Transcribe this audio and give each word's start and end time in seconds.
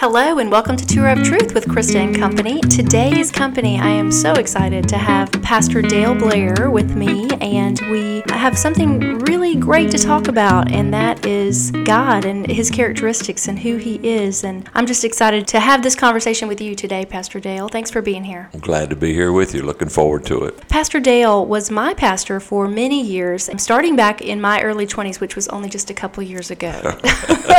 Hello 0.00 0.38
and 0.38 0.48
welcome 0.48 0.76
to 0.76 0.86
Tour 0.86 1.08
of 1.08 1.24
Truth 1.24 1.54
with 1.54 1.66
Krista 1.66 1.96
and 1.96 2.16
Company. 2.16 2.60
Today's 2.60 3.32
company, 3.32 3.80
I 3.80 3.88
am 3.88 4.12
so 4.12 4.32
excited 4.34 4.88
to 4.90 4.96
have 4.96 5.28
Pastor 5.42 5.82
Dale 5.82 6.14
Blair 6.14 6.70
with 6.70 6.94
me, 6.94 7.28
and 7.40 7.80
we 7.90 8.22
have 8.28 8.56
something 8.56 9.18
really 9.18 9.56
great 9.56 9.90
to 9.90 9.98
talk 9.98 10.28
about, 10.28 10.70
and 10.70 10.94
that 10.94 11.26
is 11.26 11.72
God 11.82 12.26
and 12.26 12.48
His 12.48 12.70
characteristics 12.70 13.48
and 13.48 13.58
who 13.58 13.76
He 13.76 13.96
is. 14.08 14.44
And 14.44 14.70
I'm 14.72 14.86
just 14.86 15.04
excited 15.04 15.48
to 15.48 15.58
have 15.58 15.82
this 15.82 15.96
conversation 15.96 16.46
with 16.46 16.60
you 16.60 16.76
today, 16.76 17.04
Pastor 17.04 17.40
Dale. 17.40 17.66
Thanks 17.66 17.90
for 17.90 18.00
being 18.00 18.22
here. 18.22 18.50
I'm 18.54 18.60
glad 18.60 18.90
to 18.90 18.96
be 18.96 19.12
here 19.12 19.32
with 19.32 19.52
you. 19.52 19.62
Looking 19.62 19.88
forward 19.88 20.24
to 20.26 20.44
it. 20.44 20.68
Pastor 20.68 21.00
Dale 21.00 21.44
was 21.44 21.72
my 21.72 21.92
pastor 21.92 22.38
for 22.38 22.68
many 22.68 23.02
years, 23.02 23.50
starting 23.60 23.96
back 23.96 24.20
in 24.20 24.40
my 24.40 24.62
early 24.62 24.86
20s, 24.86 25.18
which 25.18 25.34
was 25.34 25.48
only 25.48 25.68
just 25.68 25.90
a 25.90 25.94
couple 25.94 26.22
years 26.22 26.52
ago. 26.52 27.00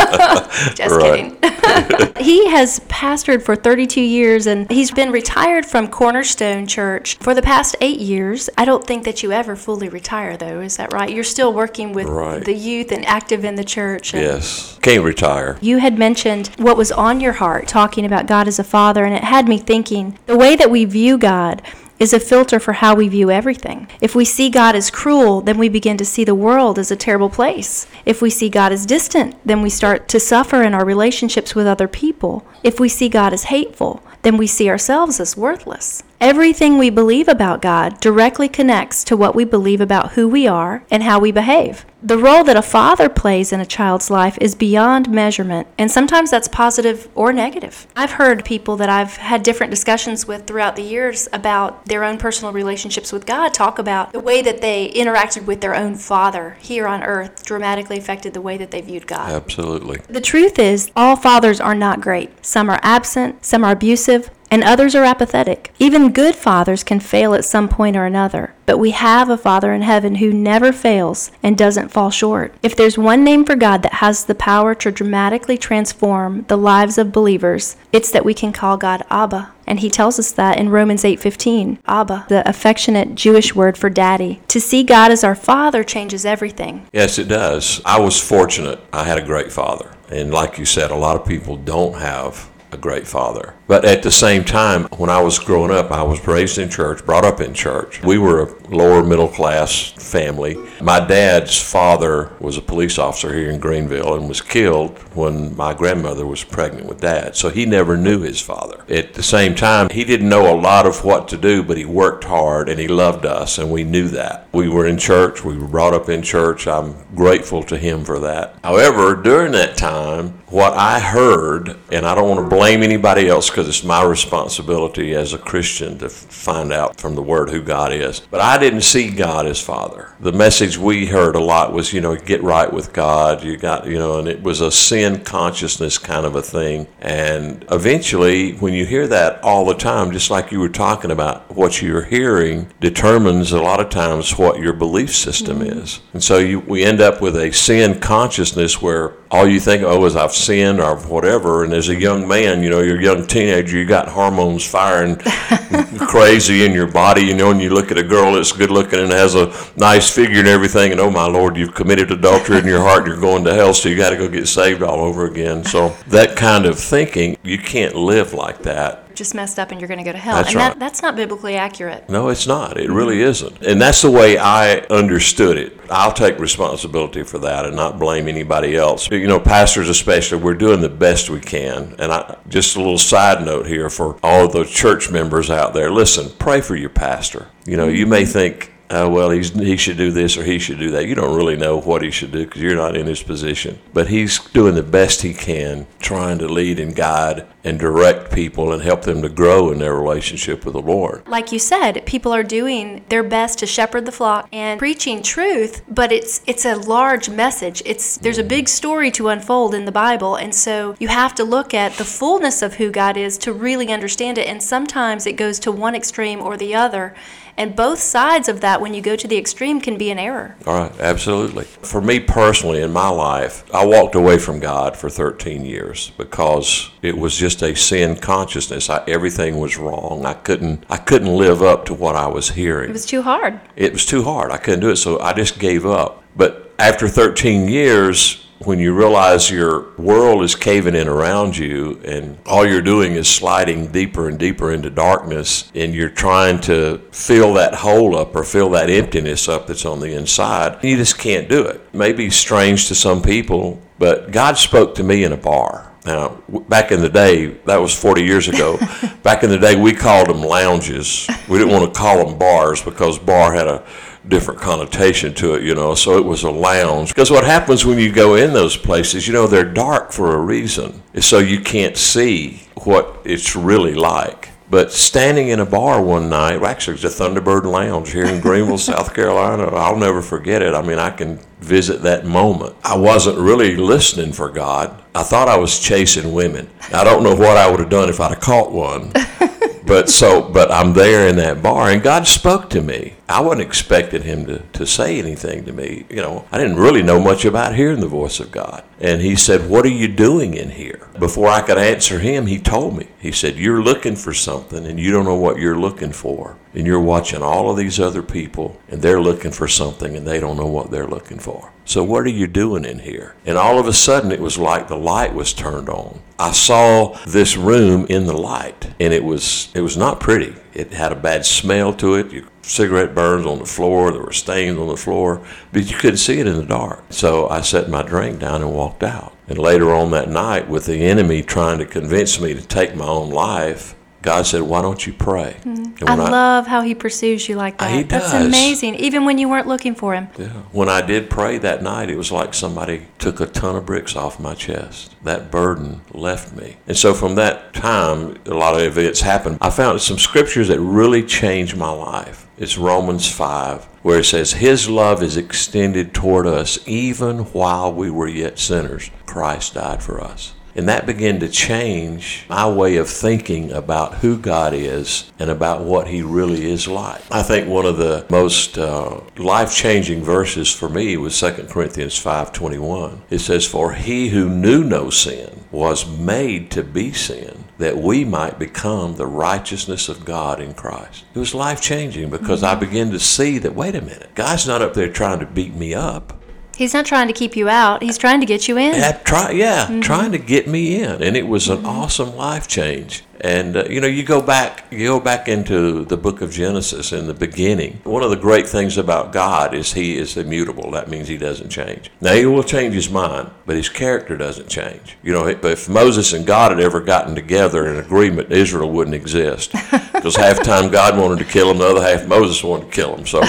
just 0.75 0.99
kidding. 1.01 1.37
he 2.29 2.47
has 2.47 2.79
pastored 2.81 3.41
for 3.41 3.55
32 3.55 3.99
years 3.99 4.45
and 4.45 4.69
he's 4.69 4.91
been 4.91 5.11
retired 5.11 5.65
from 5.65 5.87
Cornerstone 5.87 6.67
Church 6.67 7.17
for 7.17 7.33
the 7.33 7.41
past 7.41 7.75
eight 7.81 7.99
years. 7.99 8.51
I 8.55 8.65
don't 8.65 8.85
think 8.85 9.03
that 9.05 9.23
you 9.23 9.31
ever 9.31 9.55
fully 9.55 9.89
retire, 9.89 10.37
though. 10.37 10.59
Is 10.59 10.77
that 10.77 10.93
right? 10.93 11.09
You're 11.11 11.23
still 11.23 11.51
working 11.51 11.91
with 11.91 12.05
Right. 12.07 12.45
the 12.45 12.53
youth 12.53 12.91
and 12.91 13.03
active 13.07 13.43
in 13.43 13.55
the 13.55 13.63
church. 13.63 14.13
and- 14.13 14.21
Yes. 14.21 14.77
Can't 14.83 15.03
retire. 15.03 15.57
You 15.59 15.77
had 15.79 15.97
mentioned 15.97 16.51
what 16.57 16.77
was 16.77 16.91
on 16.91 17.19
your 17.19 17.33
heart, 17.33 17.67
talking 17.67 18.05
about 18.05 18.27
God 18.27 18.47
as 18.47 18.59
a 18.59 18.63
father, 18.63 19.05
and 19.05 19.15
it 19.15 19.23
had 19.23 19.47
me 19.49 19.57
thinking 19.57 20.19
the 20.27 20.37
way 20.37 20.55
that 20.55 20.69
we 20.69 20.85
view 20.85 21.17
God 21.17 21.63
is 21.99 22.13
a 22.13 22.19
filter 22.19 22.59
for 22.59 22.73
how 22.73 22.95
we 22.95 23.07
view 23.07 23.29
everything. 23.29 23.87
If 24.01 24.15
we 24.15 24.25
see 24.25 24.49
God 24.49 24.75
as 24.75 24.89
cruel, 24.89 25.41
then 25.41 25.57
we 25.57 25.69
begin 25.69 25.97
to 25.97 26.05
see 26.05 26.23
the 26.23 26.33
world 26.33 26.79
as 26.79 26.89
a 26.89 26.95
terrible 26.95 27.29
place. 27.29 27.85
If 28.05 28.21
we 28.21 28.29
see 28.29 28.49
God 28.49 28.71
as 28.71 28.85
distant, 28.85 29.35
then 29.45 29.61
we 29.61 29.69
start 29.69 30.07
to 30.09 30.19
suffer 30.19 30.63
in 30.63 30.73
our 30.73 30.85
relationships 30.85 31.53
with 31.53 31.67
other 31.67 31.87
people. 31.87 32.45
If 32.63 32.79
we 32.79 32.89
see 32.89 33.09
God 33.09 33.33
as 33.33 33.45
hateful, 33.45 34.01
then 34.21 34.37
we 34.37 34.47
see 34.47 34.69
ourselves 34.69 35.19
as 35.19 35.37
worthless. 35.37 36.03
Everything 36.19 36.77
we 36.77 36.89
believe 36.89 37.27
about 37.27 37.61
God 37.61 37.99
directly 37.99 38.49
connects 38.49 39.03
to 39.05 39.15
what 39.15 39.35
we 39.35 39.45
believe 39.45 39.81
about 39.81 40.13
who 40.13 40.27
we 40.27 40.47
are 40.47 40.83
and 40.91 41.03
how 41.03 41.19
we 41.19 41.31
behave. 41.31 41.85
The 42.01 42.17
role 42.17 42.45
that 42.45 42.55
a 42.55 42.61
father 42.61 43.09
plays 43.09 43.51
in 43.51 43.59
a 43.59 43.65
child's 43.65 44.09
life 44.09 44.37
is 44.39 44.55
beyond 44.55 45.09
measurement, 45.09 45.67
and 45.77 45.91
sometimes 45.91 46.31
that's 46.31 46.47
positive 46.47 47.09
or 47.13 47.33
negative. 47.33 47.87
I've 47.93 48.11
heard 48.11 48.45
people 48.45 48.77
that 48.77 48.89
I've 48.89 49.17
had 49.17 49.43
different 49.43 49.69
discussions 49.69 50.25
with 50.25 50.47
throughout 50.47 50.77
the 50.77 50.81
years 50.81 51.27
about 51.33 51.87
their 51.87 52.05
own 52.05 52.17
personal 52.17 52.53
relationships 52.53 53.11
with 53.11 53.25
God 53.25 53.53
talk 53.53 53.79
about 53.79 54.13
the 54.13 54.21
way 54.21 54.41
that 54.41 54.61
they 54.61 54.89
interacted 54.91 55.45
with 55.45 55.59
their 55.59 55.75
own 55.75 55.95
father 55.95 56.55
here 56.61 56.87
on 56.87 57.03
earth 57.03 57.43
dramatically 57.45 57.97
affected 57.97 58.33
the 58.33 58.41
way 58.41 58.55
that 58.55 58.71
they 58.71 58.79
viewed 58.79 59.05
God. 59.05 59.31
Absolutely. 59.31 59.99
The 60.07 60.21
truth 60.21 60.57
is, 60.57 60.91
all 60.95 61.17
fathers 61.17 61.59
are 61.59 61.75
not 61.75 61.99
great. 61.99 62.45
Some 62.45 62.69
are 62.69 62.79
absent, 62.81 63.43
some 63.43 63.65
are 63.65 63.73
abusive, 63.73 64.29
and 64.49 64.63
others 64.63 64.95
are 64.95 65.03
apathetic. 65.03 65.73
Even 65.79 66.11
good 66.11 66.35
fathers 66.35 66.83
can 66.83 66.99
fail 66.99 67.33
at 67.33 67.45
some 67.45 67.67
point 67.67 67.95
or 67.95 68.05
another. 68.05 68.53
But 68.69 68.77
we 68.77 68.91
have 68.91 69.31
a 69.31 69.37
Father 69.37 69.73
in 69.73 69.81
heaven 69.81 70.13
who 70.13 70.31
never 70.31 70.71
fails 70.71 71.31
and 71.41 71.57
doesn't 71.57 71.89
fall 71.89 72.11
short. 72.11 72.53
If 72.61 72.75
there's 72.75 72.99
one 72.99 73.23
name 73.23 73.43
for 73.43 73.55
God 73.55 73.81
that 73.81 73.93
has 73.93 74.25
the 74.25 74.35
power 74.35 74.75
to 74.75 74.91
dramatically 74.91 75.57
transform 75.57 76.45
the 76.47 76.55
lives 76.55 76.99
of 76.99 77.11
believers, 77.11 77.77
it's 77.91 78.11
that 78.11 78.23
we 78.23 78.35
can 78.35 78.53
call 78.53 78.77
God 78.77 79.03
Abba. 79.09 79.51
And 79.65 79.79
he 79.79 79.89
tells 79.89 80.19
us 80.19 80.31
that 80.33 80.59
in 80.59 80.69
Romans 80.69 81.03
8:15. 81.03 81.79
Abba, 81.87 82.27
the 82.29 82.47
affectionate 82.47 83.15
Jewish 83.15 83.55
word 83.55 83.75
for 83.75 83.89
daddy. 83.89 84.39
To 84.49 84.61
see 84.61 84.83
God 84.83 85.11
as 85.11 85.23
our 85.23 85.33
father 85.33 85.83
changes 85.83 86.23
everything. 86.23 86.85
Yes, 86.93 87.17
it 87.17 87.27
does. 87.27 87.81
I 87.85 87.99
was 87.99 88.21
fortunate. 88.21 88.79
I 88.93 89.05
had 89.05 89.17
a 89.17 89.25
great 89.25 89.51
father. 89.51 89.89
And 90.11 90.31
like 90.31 90.59
you 90.59 90.65
said, 90.65 90.91
a 90.91 90.95
lot 90.95 91.15
of 91.15 91.25
people 91.25 91.55
don't 91.55 91.95
have 91.95 92.51
a 92.71 92.77
great 92.77 93.07
father. 93.07 93.55
But 93.69 93.85
at 93.85 94.01
the 94.01 94.09
same 94.09 94.43
time, 94.45 94.85
when 94.97 95.11
I 95.11 95.21
was 95.21 95.37
growing 95.37 95.69
up, 95.69 95.91
I 95.91 96.01
was 96.01 96.25
raised 96.25 96.57
in 96.57 96.71
church, 96.71 97.05
brought 97.05 97.23
up 97.23 97.39
in 97.39 97.53
church. 97.53 98.01
We 98.01 98.17
were 98.17 98.41
a 98.41 98.67
lower 98.69 99.03
middle 99.03 99.27
class 99.27 99.91
family. 99.91 100.57
My 100.81 100.99
dad's 100.99 101.61
father 101.61 102.31
was 102.39 102.57
a 102.57 102.63
police 102.63 102.97
officer 102.97 103.31
here 103.31 103.51
in 103.51 103.59
Greenville 103.59 104.15
and 104.15 104.27
was 104.27 104.41
killed 104.41 104.97
when 105.15 105.55
my 105.55 105.75
grandmother 105.75 106.25
was 106.25 106.43
pregnant 106.43 106.87
with 106.87 107.01
dad. 107.01 107.35
So 107.35 107.49
he 107.49 107.67
never 107.67 107.95
knew 107.95 108.21
his 108.21 108.41
father. 108.41 108.83
At 108.89 109.13
the 109.13 109.21
same 109.21 109.53
time, 109.53 109.89
he 109.91 110.03
didn't 110.03 110.29
know 110.29 110.51
a 110.51 110.57
lot 110.59 110.87
of 110.87 111.03
what 111.03 111.27
to 111.27 111.37
do, 111.37 111.61
but 111.61 111.77
he 111.77 111.85
worked 111.85 112.23
hard 112.23 112.69
and 112.69 112.79
he 112.79 112.87
loved 112.87 113.23
us, 113.23 113.59
and 113.59 113.71
we 113.71 113.83
knew 113.83 114.07
that. 114.07 114.47
We 114.51 114.67
were 114.67 114.87
in 114.87 114.97
church, 114.97 115.45
we 115.45 115.59
were 115.59 115.67
brought 115.67 115.93
up 115.93 116.09
in 116.09 116.23
church. 116.23 116.65
I'm 116.65 116.95
grateful 117.13 117.61
to 117.63 117.77
him 117.77 118.03
for 118.03 118.17
that. 118.17 118.55
However, 118.63 119.15
during 119.15 119.51
that 119.51 119.77
time, 119.77 120.39
what 120.47 120.73
I 120.73 120.99
heard, 120.99 121.77
and 121.91 122.07
I 122.07 122.15
don't 122.15 122.27
want 122.27 122.49
to 122.49 122.55
blame 122.55 122.81
anybody 122.81 123.27
else 123.27 123.49
because 123.59 123.75
it's 123.75 123.83
my 123.83 124.01
responsibility 124.01 125.13
as 125.13 125.33
a 125.33 125.37
Christian 125.37 125.97
to 125.97 126.07
find 126.07 126.71
out 126.71 126.97
from 126.97 127.15
the 127.15 127.21
Word 127.21 127.49
who 127.49 127.61
God 127.61 127.91
is. 127.91 128.21
But 128.31 128.39
I 128.39 128.57
didn't 128.57 128.83
see 128.83 129.09
God 129.09 129.45
as 129.45 129.59
Father. 129.59 130.13
The 130.21 130.31
message 130.31 130.77
we 130.77 131.07
heard 131.07 131.35
a 131.35 131.43
lot 131.43 131.73
was, 131.73 131.91
you 131.91 131.99
know, 131.99 132.15
get 132.15 132.41
right 132.41 132.71
with 132.71 132.93
God. 132.93 133.43
You 133.43 133.57
got, 133.57 133.85
you 133.85 133.99
know, 133.99 134.17
and 134.17 134.29
it 134.29 134.41
was 134.41 134.61
a 134.61 134.71
sin 134.71 135.25
consciousness 135.25 135.97
kind 135.97 136.25
of 136.25 136.37
a 136.37 136.41
thing. 136.41 136.87
And 137.01 137.65
eventually, 137.69 138.53
when 138.53 138.73
you 138.73 138.85
hear 138.85 139.07
that 139.07 139.43
all 139.43 139.65
the 139.65 139.73
time, 139.73 140.13
just 140.13 140.31
like 140.31 140.53
you 140.53 140.61
were 140.61 140.69
talking 140.69 141.11
about, 141.11 141.53
what 141.53 141.81
you're 141.81 142.05
hearing 142.05 142.71
determines 142.79 143.51
a 143.51 143.61
lot 143.61 143.81
of 143.81 143.89
times 143.89 144.37
what 144.37 144.61
your 144.61 144.71
belief 144.71 145.13
system 145.13 145.59
mm-hmm. 145.59 145.79
is. 145.79 145.99
And 146.13 146.23
so 146.23 146.37
you, 146.37 146.61
we 146.61 146.85
end 146.85 147.01
up 147.01 147.21
with 147.21 147.35
a 147.35 147.51
sin 147.51 147.99
consciousness 147.99 148.81
where 148.81 149.15
all 149.31 149.47
you 149.47 149.59
think, 149.59 149.83
oh, 149.83 150.05
is 150.05 150.15
I've 150.15 150.31
sinned 150.31 150.79
or 150.79 150.95
whatever. 151.01 151.63
And 151.63 151.73
as 151.73 151.89
a 151.89 151.95
young 151.95 152.27
man, 152.27 152.63
you 152.63 152.69
know, 152.69 152.79
you're 152.81 153.01
young 153.01 153.27
teenager, 153.49 153.77
you 153.77 153.85
got 153.85 154.07
hormones 154.07 154.65
firing 154.65 155.15
crazy 155.97 156.65
in 156.65 156.73
your 156.73 156.87
body, 156.87 157.21
you 157.21 157.35
know, 157.35 157.51
and 157.51 157.61
you 157.61 157.69
look 157.69 157.91
at 157.91 157.97
a 157.97 158.03
girl 158.03 158.33
that's 158.33 158.51
good 158.51 158.71
looking 158.71 158.99
and 158.99 159.11
has 159.11 159.35
a 159.35 159.53
nice 159.75 160.09
figure 160.09 160.39
and 160.39 160.47
everything, 160.47 160.91
and 160.91 161.01
oh 161.01 161.09
my 161.09 161.25
Lord, 161.25 161.57
you've 161.57 161.73
committed 161.73 162.11
adultery 162.11 162.59
in 162.59 162.65
your 162.65 162.81
heart, 162.81 163.07
you're 163.07 163.19
going 163.19 163.43
to 163.45 163.53
hell, 163.53 163.73
so 163.73 163.89
you 163.89 163.97
got 163.97 164.11
to 164.11 164.17
go 164.17 164.27
get 164.27 164.47
saved 164.47 164.83
all 164.83 164.99
over 164.99 165.25
again. 165.25 165.63
So 165.63 165.89
that 166.07 166.35
kind 166.35 166.65
of 166.65 166.77
thinking, 166.77 167.37
you 167.43 167.57
can't 167.57 167.95
live 167.95 168.33
like 168.33 168.61
that. 168.63 169.08
Just 169.19 169.35
messed 169.35 169.59
up 169.59 169.71
and 169.71 169.81
you're 169.81 169.89
going 169.89 169.97
to 169.97 170.05
go 170.05 170.13
to 170.13 170.17
hell. 170.17 170.37
That's 170.37 170.51
and 170.51 170.55
right. 170.55 170.69
that, 170.69 170.79
that's 170.79 171.01
not 171.01 171.17
biblically 171.17 171.57
accurate. 171.57 172.07
No, 172.07 172.29
it's 172.29 172.47
not. 172.47 172.79
It 172.79 172.89
really 172.89 173.21
isn't. 173.21 173.61
And 173.67 173.81
that's 173.81 174.01
the 174.01 174.09
way 174.09 174.37
I 174.37 174.77
understood 174.89 175.57
it. 175.57 175.77
I'll 175.89 176.13
take 176.13 176.39
responsibility 176.39 177.23
for 177.23 177.37
that 177.39 177.65
and 177.65 177.75
not 177.75 177.99
blame 177.99 178.29
anybody 178.29 178.77
else. 178.77 179.11
You 179.11 179.27
know, 179.27 179.37
pastors 179.37 179.89
especially, 179.89 180.37
we're 180.37 180.53
doing 180.53 180.79
the 180.79 180.87
best 180.87 181.29
we 181.29 181.41
can. 181.41 181.97
And 181.99 182.13
I 182.13 182.37
just 182.47 182.77
a 182.77 182.79
little 182.79 182.97
side 182.97 183.45
note 183.45 183.67
here 183.67 183.89
for 183.89 184.17
all 184.23 184.47
the 184.47 184.63
church 184.63 185.11
members 185.11 185.49
out 185.49 185.73
there. 185.73 185.91
Listen, 185.91 186.31
pray 186.39 186.61
for 186.61 186.77
your 186.77 186.89
pastor. 186.89 187.49
You 187.65 187.75
know, 187.75 187.89
you 187.89 188.05
may 188.05 188.23
think 188.23 188.71
uh, 188.89 189.07
well, 189.07 189.29
he's, 189.29 189.51
he 189.51 189.77
should 189.77 189.97
do 189.97 190.11
this 190.11 190.35
or 190.35 190.43
he 190.43 190.57
should 190.57 190.79
do 190.79 190.91
that. 190.91 191.05
You 191.05 191.13
don't 191.13 191.35
really 191.35 191.55
know 191.55 191.79
what 191.79 192.01
he 192.01 192.09
should 192.09 192.31
do 192.31 192.45
because 192.45 192.61
you're 192.61 192.75
not 192.75 192.97
in 192.97 193.05
his 193.05 193.21
position. 193.21 193.79
But 193.93 194.07
he's 194.07 194.39
doing 194.39 194.73
the 194.73 194.83
best 194.83 195.21
he 195.21 195.33
can, 195.33 195.85
trying 195.99 196.39
to 196.39 196.47
lead 196.47 196.79
and 196.79 196.95
guide 196.95 197.45
and 197.63 197.79
direct 197.79 198.31
people 198.31 198.71
and 198.71 198.81
help 198.81 199.01
them 199.01 199.21
to 199.21 199.29
grow 199.29 199.71
in 199.71 199.79
their 199.79 199.95
relationship 199.95 200.65
with 200.65 200.73
the 200.73 200.81
Lord. 200.81 201.27
Like 201.27 201.51
you 201.51 201.59
said, 201.59 202.05
people 202.05 202.31
are 202.33 202.43
doing 202.43 203.03
their 203.09 203.23
best 203.23 203.59
to 203.59 203.65
shepherd 203.65 204.05
the 204.05 204.11
flock 204.11 204.47
and 204.51 204.79
preaching 204.79 205.21
truth, 205.21 205.81
but 205.89 206.11
it's 206.11 206.41
it's 206.47 206.65
a 206.65 206.75
large 206.75 207.29
message. 207.29 207.81
It's 207.85 208.17
there's 208.17 208.37
a 208.37 208.43
big 208.43 208.69
story 208.69 209.11
to 209.11 209.29
unfold 209.29 209.73
in 209.73 209.85
the 209.85 209.91
Bible, 209.91 210.35
and 210.35 210.53
so 210.53 210.95
you 210.99 211.07
have 211.09 211.35
to 211.35 211.43
look 211.43 211.73
at 211.73 211.93
the 211.93 212.05
fullness 212.05 212.61
of 212.61 212.75
who 212.75 212.91
God 212.91 213.17
is 213.17 213.37
to 213.39 213.53
really 213.53 213.91
understand 213.91 214.37
it. 214.37 214.47
And 214.47 214.63
sometimes 214.63 215.25
it 215.25 215.33
goes 215.33 215.59
to 215.59 215.71
one 215.71 215.95
extreme 215.95 216.41
or 216.41 216.57
the 216.57 216.75
other. 216.75 217.15
And 217.59 217.75
both 217.75 217.99
sides 217.99 218.47
of 218.47 218.61
that, 218.61 218.79
when 218.79 218.93
you 218.93 219.01
go 219.01 219.17
to 219.17 219.27
the 219.27 219.37
extreme, 219.37 219.81
can 219.81 219.97
be 219.97 220.11
an 220.11 220.17
error. 220.17 220.55
All 220.65 220.75
right, 220.75 220.97
absolutely. 221.01 221.65
For 221.65 221.99
me 221.99 222.21
personally, 222.21 222.81
in 222.81 222.93
my 222.93 223.09
life, 223.09 223.65
I 223.75 223.85
walked 223.85 224.15
away 224.15 224.37
from 224.37 224.61
God 224.61 224.95
for 224.95 225.09
13 225.09 225.65
years 225.65 226.11
because 226.15 226.89
it 227.01 227.17
was 227.17 227.35
just 227.35 227.48
a 227.63 227.75
sin 227.75 228.15
consciousness. 228.15 228.89
I, 228.89 229.03
everything 229.07 229.57
was 229.57 229.77
wrong. 229.77 230.25
I 230.25 230.33
couldn't, 230.33 230.85
I 230.89 230.97
couldn't 230.97 231.35
live 231.35 231.61
up 231.61 231.85
to 231.85 231.93
what 231.93 232.15
I 232.15 232.27
was 232.27 232.49
hearing. 232.49 232.89
It 232.89 232.93
was 232.93 233.05
too 233.05 233.21
hard. 233.21 233.59
it 233.75 233.93
was 233.93 234.05
too 234.05 234.23
hard. 234.23 234.51
I 234.51 234.57
couldn't 234.57 234.81
do 234.81 234.89
it, 234.89 234.97
so 234.97 235.19
I 235.19 235.33
just 235.33 235.59
gave 235.59 235.85
up. 235.85 236.23
But 236.35 236.73
after 236.79 237.07
13 237.07 237.67
years, 237.67 238.45
when 238.59 238.77
you 238.77 238.93
realize 238.93 239.49
your 239.49 239.91
world 239.95 240.43
is 240.43 240.53
caving 240.53 240.95
in 240.95 241.07
around 241.07 241.57
you 241.57 241.99
and 242.03 242.37
all 242.45 242.65
you're 242.67 242.81
doing 242.81 243.13
is 243.13 243.27
sliding 243.27 243.87
deeper 243.87 244.27
and 244.27 244.37
deeper 244.37 244.71
into 244.71 244.89
darkness 244.89 245.71
and 245.73 245.93
you're 245.95 246.09
trying 246.09 246.59
to 246.59 246.97
fill 247.11 247.53
that 247.53 247.73
hole 247.73 248.17
up 248.17 248.35
or 248.35 248.43
fill 248.43 248.69
that 248.71 248.89
emptiness 248.89 249.47
up 249.47 249.67
that's 249.67 249.85
on 249.85 250.01
the 250.01 250.13
inside, 250.13 250.83
you 250.83 250.97
just 250.97 251.17
can't 251.17 251.47
do 251.47 251.65
it. 251.65 251.81
Maybe 251.93 252.29
strange 252.29 252.87
to 252.89 252.95
some 252.95 253.21
people, 253.21 253.81
but 253.97 254.31
God 254.31 254.57
spoke 254.57 254.95
to 254.95 255.03
me 255.03 255.23
in 255.23 255.31
a 255.31 255.37
bar. 255.37 255.88
Now, 256.05 256.41
back 256.69 256.91
in 256.91 257.01
the 257.01 257.09
day, 257.09 257.47
that 257.65 257.77
was 257.77 257.93
40 257.93 258.23
years 258.23 258.47
ago. 258.47 258.77
back 259.23 259.43
in 259.43 259.49
the 259.49 259.57
day, 259.57 259.75
we 259.75 259.93
called 259.93 260.29
them 260.29 260.41
lounges. 260.41 261.27
We 261.47 261.57
didn't 261.57 261.73
want 261.73 261.93
to 261.93 261.99
call 261.99 262.25
them 262.25 262.37
bars 262.37 262.81
because 262.81 263.19
bar 263.19 263.53
had 263.53 263.67
a 263.67 263.85
different 264.27 264.59
connotation 264.59 265.33
to 265.35 265.55
it, 265.55 265.63
you 265.63 265.75
know. 265.75 265.95
So 265.95 266.17
it 266.17 266.25
was 266.25 266.43
a 266.43 266.51
lounge. 266.51 267.09
Because 267.09 267.31
what 267.31 267.43
happens 267.43 267.85
when 267.85 267.97
you 267.97 268.11
go 268.11 268.35
in 268.35 268.53
those 268.53 268.77
places, 268.77 269.27
you 269.27 269.33
know, 269.33 269.47
they're 269.47 269.65
dark 269.65 270.11
for 270.11 270.33
a 270.33 270.39
reason. 270.39 271.01
So 271.19 271.39
you 271.39 271.59
can't 271.59 271.97
see 271.97 272.61
what 272.83 273.21
it's 273.25 273.55
really 273.55 273.93
like. 273.93 274.49
But 274.69 274.91
standing 274.91 275.49
in 275.49 275.59
a 275.59 275.65
bar 275.65 276.01
one 276.01 276.29
night, 276.29 276.61
well, 276.61 276.69
actually, 276.69 276.95
it's 276.95 277.03
a 277.03 277.07
Thunderbird 277.07 277.63
Lounge 277.63 278.11
here 278.11 278.25
in 278.25 278.39
Greenville, 278.39 278.77
South 278.77 279.13
Carolina. 279.13 279.63
I'll 279.63 279.97
never 279.97 280.21
forget 280.21 280.61
it. 280.61 280.75
I 280.75 280.81
mean, 280.81 280.99
I 280.99 281.09
can 281.09 281.39
visit 281.59 282.03
that 282.03 282.25
moment. 282.25 282.75
I 282.83 282.95
wasn't 282.95 283.39
really 283.39 283.75
listening 283.75 284.31
for 284.31 284.49
God. 284.49 285.01
I 285.15 285.23
thought 285.23 285.47
I 285.47 285.57
was 285.57 285.79
chasing 285.79 286.33
women. 286.33 286.69
I 286.93 287.03
don't 287.03 287.23
know 287.23 287.35
what 287.35 287.57
I 287.57 287.69
would 287.69 287.79
have 287.79 287.89
done 287.89 288.09
if 288.09 288.19
I'd 288.19 288.29
have 288.29 288.39
caught 288.39 288.71
one. 288.71 289.11
but 289.85 290.09
so, 290.09 290.47
but 290.47 290.71
I'm 290.71 290.93
there 290.93 291.27
in 291.27 291.35
that 291.37 291.63
bar, 291.63 291.89
and 291.89 292.03
God 292.03 292.27
spoke 292.27 292.69
to 292.69 292.81
me. 292.81 293.15
I 293.29 293.41
wasn't 293.41 293.61
expecting 293.61 294.23
Him 294.23 294.47
to, 294.47 294.59
to 294.59 294.87
say 294.87 295.19
anything 295.19 295.63
to 295.65 295.71
me. 295.71 296.05
You 296.09 296.23
know, 296.23 296.47
I 296.51 296.57
didn't 296.57 296.77
really 296.77 297.03
know 297.03 297.19
much 297.19 297.45
about 297.45 297.75
hearing 297.75 297.99
the 297.99 298.07
voice 298.07 298.39
of 298.39 298.51
God. 298.51 298.83
And 298.99 299.21
He 299.21 299.35
said, 299.35 299.69
What 299.69 299.85
are 299.85 299.89
you 299.89 300.07
doing 300.07 300.55
in 300.55 300.71
here? 300.71 301.07
Before 301.19 301.47
I 301.47 301.61
could 301.61 301.77
answer 301.77 302.19
Him, 302.19 302.47
He 302.47 302.57
told 302.57 302.97
me. 302.97 303.07
He 303.19 303.31
said, 303.31 303.57
You're 303.57 303.83
looking 303.83 304.15
for 304.15 304.33
something, 304.33 304.83
and 304.85 304.99
you 304.99 305.11
don't 305.11 305.25
know 305.25 305.35
what 305.35 305.59
you're 305.59 305.79
looking 305.79 306.11
for. 306.11 306.57
And 306.73 306.87
you're 306.87 306.99
watching 306.99 307.43
all 307.43 307.69
of 307.69 307.77
these 307.77 307.99
other 307.99 308.23
people, 308.23 308.79
and 308.87 309.01
they're 309.01 309.21
looking 309.21 309.51
for 309.51 309.67
something, 309.67 310.15
and 310.15 310.25
they 310.25 310.39
don't 310.39 310.57
know 310.57 310.67
what 310.67 310.89
they're 310.89 311.07
looking 311.07 311.39
for. 311.39 311.71
So, 311.85 312.03
what 312.03 312.25
are 312.25 312.29
you 312.29 312.47
doing 312.47 312.85
in 312.85 312.99
here? 312.99 313.35
And 313.45 313.57
all 313.57 313.79
of 313.79 313.87
a 313.87 313.93
sudden, 313.93 314.31
it 314.31 314.39
was 314.39 314.57
like 314.57 314.87
the 314.87 314.95
light 314.95 315.33
was 315.33 315.53
turned 315.53 315.89
on. 315.89 316.19
I 316.37 316.51
saw 316.51 317.17
this 317.25 317.57
room 317.57 318.05
in 318.09 318.25
the 318.25 318.37
light, 318.37 318.91
and 318.99 319.13
it 319.13 319.23
was 319.23 319.69
it 319.73 319.81
was 319.81 319.97
not 319.97 320.19
pretty. 320.19 320.55
It 320.73 320.93
had 320.93 321.11
a 321.11 321.15
bad 321.15 321.45
smell 321.45 321.93
to 321.95 322.13
it. 322.13 322.31
Your 322.31 322.45
cigarette 322.69 323.15
burns 323.15 323.45
on 323.45 323.59
the 323.59 323.65
floor. 323.65 324.11
There 324.11 324.21
were 324.21 324.31
stains 324.31 324.77
on 324.77 324.87
the 324.87 324.95
floor, 324.95 325.45
but 325.73 325.89
you 325.89 325.97
couldn't 325.97 326.17
see 326.17 326.39
it 326.39 326.47
in 326.47 326.55
the 326.55 326.65
dark. 326.65 327.03
So 327.09 327.49
I 327.49 327.61
set 327.61 327.89
my 327.89 328.03
drink 328.03 328.39
down 328.39 328.61
and 328.61 328.73
walked 328.73 329.03
out. 329.03 329.35
And 329.47 329.57
later 329.57 329.93
on 329.93 330.11
that 330.11 330.29
night, 330.29 330.69
with 330.69 330.85
the 330.85 330.97
enemy 330.97 331.41
trying 331.41 331.79
to 331.79 331.85
convince 331.85 332.39
me 332.39 332.53
to 332.53 332.61
take 332.61 332.95
my 332.95 333.07
own 333.07 333.31
life, 333.31 333.95
God 334.21 334.45
said, 334.45 334.61
"Why 334.61 334.81
don't 334.81 335.05
you 335.05 335.13
pray?" 335.13 335.55
Mm. 335.63 336.07
I, 336.07 336.13
I, 336.13 336.15
love 336.15 336.67
how 336.67 336.81
He 336.81 336.93
pursues 336.93 337.47
you 337.47 337.55
like 337.55 337.77
that. 337.77 337.91
He 337.91 338.03
does. 338.03 338.31
That's 338.31 338.45
amazing. 338.45 338.95
Even 338.95 339.25
when 339.25 339.37
you 339.37 339.47
weren't 339.47 339.67
looking 339.67 339.95
for 339.95 340.13
Him. 340.13 340.27
Yeah. 340.37 340.47
When 340.71 340.89
I 340.89 341.01
did 341.01 341.29
pray 341.29 341.57
that 341.59 341.81
night, 341.81 342.09
it 342.09 342.17
was 342.17 342.31
like 342.31 342.53
somebody 342.53 343.07
took 343.17 343.39
a 343.39 343.45
ton 343.45 343.75
of 343.75 343.85
bricks 343.85 344.15
off 344.15 344.39
my 344.39 344.55
chest. 344.55 345.15
That 345.23 345.51
burden 345.51 346.01
left 346.13 346.55
me, 346.55 346.77
and 346.87 346.97
so 346.97 347.13
from 347.13 347.35
that 347.35 347.73
time, 347.73 348.37
a 348.45 348.53
lot 348.53 348.75
of 348.75 348.81
events 348.81 349.21
happened. 349.21 349.57
I 349.61 349.69
found 349.69 350.01
some 350.01 350.17
scriptures 350.17 350.67
that 350.67 350.79
really 350.79 351.23
changed 351.23 351.77
my 351.77 351.91
life. 351.91 352.47
It's 352.57 352.77
Romans 352.77 353.31
five, 353.31 353.85
where 354.01 354.19
it 354.19 354.25
says, 354.25 354.53
"His 354.53 354.89
love 354.89 355.23
is 355.23 355.37
extended 355.37 356.13
toward 356.13 356.45
us, 356.45 356.79
even 356.85 357.39
while 357.53 357.93
we 357.93 358.09
were 358.09 358.27
yet 358.27 358.59
sinners. 358.59 359.11
Christ 359.25 359.75
died 359.75 360.03
for 360.03 360.21
us." 360.21 360.53
And 360.75 360.87
that 360.87 361.05
began 361.05 361.39
to 361.39 361.49
change 361.49 362.45
my 362.49 362.67
way 362.67 362.97
of 362.97 363.09
thinking 363.09 363.71
about 363.71 364.15
who 364.15 364.37
God 364.37 364.73
is 364.73 365.31
and 365.39 365.49
about 365.49 365.83
what 365.83 366.07
He 366.07 366.21
really 366.21 366.69
is 366.69 366.87
like. 366.87 367.21
I 367.31 367.43
think 367.43 367.67
one 367.67 367.85
of 367.85 367.97
the 367.97 368.25
most 368.29 368.77
uh, 368.77 369.21
life-changing 369.37 370.23
verses 370.23 370.73
for 370.73 370.89
me 370.89 371.17
was 371.17 371.37
2 371.37 371.67
Corinthians 371.69 372.17
5:21. 372.17 373.21
It 373.29 373.39
says, 373.39 373.65
"For 373.65 373.93
He 373.93 374.29
who 374.29 374.49
knew 374.49 374.83
no 374.83 375.09
sin 375.09 375.65
was 375.71 376.07
made 376.07 376.71
to 376.71 376.83
be 376.83 377.11
sin, 377.13 377.65
that 377.77 377.97
we 377.97 378.25
might 378.25 378.57
become 378.59 379.15
the 379.15 379.27
righteousness 379.27 380.09
of 380.09 380.25
God 380.25 380.59
in 380.59 380.73
Christ." 380.73 381.25
It 381.33 381.39
was 381.39 381.53
life-changing 381.53 382.29
because 382.29 382.61
mm-hmm. 382.61 382.77
I 382.77 382.79
began 382.79 383.11
to 383.11 383.19
see 383.19 383.57
that. 383.59 383.75
Wait 383.75 383.95
a 383.95 384.01
minute, 384.01 384.35
God's 384.35 384.67
not 384.67 384.81
up 384.81 384.93
there 384.93 385.09
trying 385.09 385.39
to 385.39 385.45
beat 385.45 385.73
me 385.73 385.93
up. 385.93 386.38
He's 386.79 386.93
not 386.93 387.05
trying 387.05 387.27
to 387.27 387.33
keep 387.33 387.57
you 387.57 387.67
out. 387.67 388.01
He's 388.01 388.17
trying 388.17 388.39
to 388.39 388.45
get 388.45 388.69
you 388.69 388.77
in. 388.77 388.95
Yeah, 388.95 389.11
try, 389.11 389.51
yeah 389.51 389.87
mm-hmm. 389.87 389.99
trying 389.99 390.31
to 390.31 390.37
get 390.37 390.65
me 390.65 391.03
in, 391.03 391.21
and 391.21 391.35
it 391.35 391.45
was 391.45 391.67
an 391.67 391.79
mm-hmm. 391.79 391.87
awesome 391.87 392.37
life 392.37 392.69
change. 392.69 393.25
And 393.41 393.75
uh, 393.75 393.83
you 393.89 393.99
know, 393.99 394.07
you 394.07 394.23
go 394.23 394.41
back, 394.41 394.85
you 394.89 395.07
go 395.07 395.19
back 395.19 395.49
into 395.49 396.05
the 396.05 396.15
book 396.15 396.39
of 396.39 396.51
Genesis 396.51 397.11
in 397.11 397.27
the 397.27 397.33
beginning. 397.33 397.99
One 398.05 398.23
of 398.23 398.29
the 398.29 398.37
great 398.37 398.65
things 398.65 398.97
about 398.97 399.33
God 399.33 399.73
is 399.73 399.91
He 399.91 400.17
is 400.17 400.37
immutable. 400.37 400.89
That 400.91 401.09
means 401.09 401.27
He 401.27 401.37
doesn't 401.37 401.69
change. 401.69 402.11
Now 402.21 402.33
He 402.33 402.45
will 402.45 402.63
change 402.63 402.93
His 402.93 403.09
mind, 403.09 403.51
but 403.65 403.75
His 403.75 403.89
character 403.89 404.37
doesn't 404.37 404.69
change. 404.69 405.17
You 405.21 405.33
know, 405.33 405.47
if 405.47 405.89
Moses 405.89 406.31
and 406.31 406.45
God 406.45 406.71
had 406.71 406.79
ever 406.79 407.01
gotten 407.01 407.35
together 407.35 407.87
in 407.87 407.97
agreement, 407.97 408.53
Israel 408.53 408.89
wouldn't 408.89 409.15
exist. 409.15 409.73
Because 410.19 410.35
half 410.35 410.61
time 410.61 410.91
God 410.91 411.17
wanted 411.17 411.39
to 411.39 411.45
kill 411.45 411.71
him, 411.71 411.77
the 411.77 411.87
other 411.87 412.01
half 412.01 412.27
Moses 412.27 412.61
wanted 412.61 412.87
to 412.87 412.91
kill 412.91 413.15
him. 413.15 413.25
So 413.25 413.41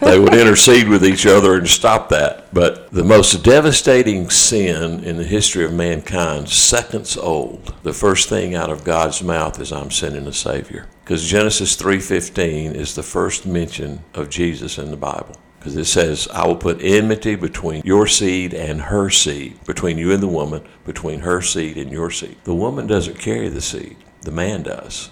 they 0.00 0.20
would 0.20 0.34
intercede 0.34 0.88
with 0.88 1.04
each 1.04 1.26
other 1.26 1.56
and 1.56 1.68
stop 1.68 2.08
that. 2.10 2.54
But 2.54 2.92
the 2.92 3.02
most 3.02 3.42
devastating 3.42 4.30
sin 4.30 5.02
in 5.02 5.16
the 5.16 5.24
history 5.24 5.64
of 5.64 5.72
mankind, 5.72 6.48
seconds 6.48 7.16
old, 7.16 7.74
the 7.82 7.92
first 7.92 8.28
thing 8.28 8.54
out 8.54 8.70
of 8.70 8.84
God's 8.84 9.20
mouth 9.22 9.58
is 9.58 9.72
I'm 9.72 9.90
sending 9.90 10.28
a 10.28 10.32
Savior. 10.32 10.86
Because 11.02 11.28
Genesis 11.28 11.76
3.15 11.76 12.74
is 12.74 12.94
the 12.94 13.02
first 13.02 13.44
mention 13.44 14.04
of 14.14 14.30
Jesus 14.30 14.78
in 14.78 14.92
the 14.92 14.96
Bible. 14.96 15.36
Because 15.58 15.76
it 15.76 15.84
says, 15.84 16.26
I 16.32 16.44
will 16.48 16.56
put 16.56 16.82
enmity 16.82 17.36
between 17.36 17.82
your 17.84 18.08
seed 18.08 18.52
and 18.52 18.80
her 18.80 19.10
seed, 19.10 19.64
between 19.64 19.98
you 19.98 20.12
and 20.12 20.20
the 20.20 20.26
woman, 20.26 20.64
between 20.84 21.20
her 21.20 21.40
seed 21.40 21.76
and 21.76 21.92
your 21.92 22.10
seed. 22.10 22.36
The 22.42 22.54
woman 22.54 22.88
doesn't 22.88 23.20
carry 23.20 23.48
the 23.48 23.60
seed, 23.60 23.96
the 24.22 24.32
man 24.32 24.64
does. 24.64 25.11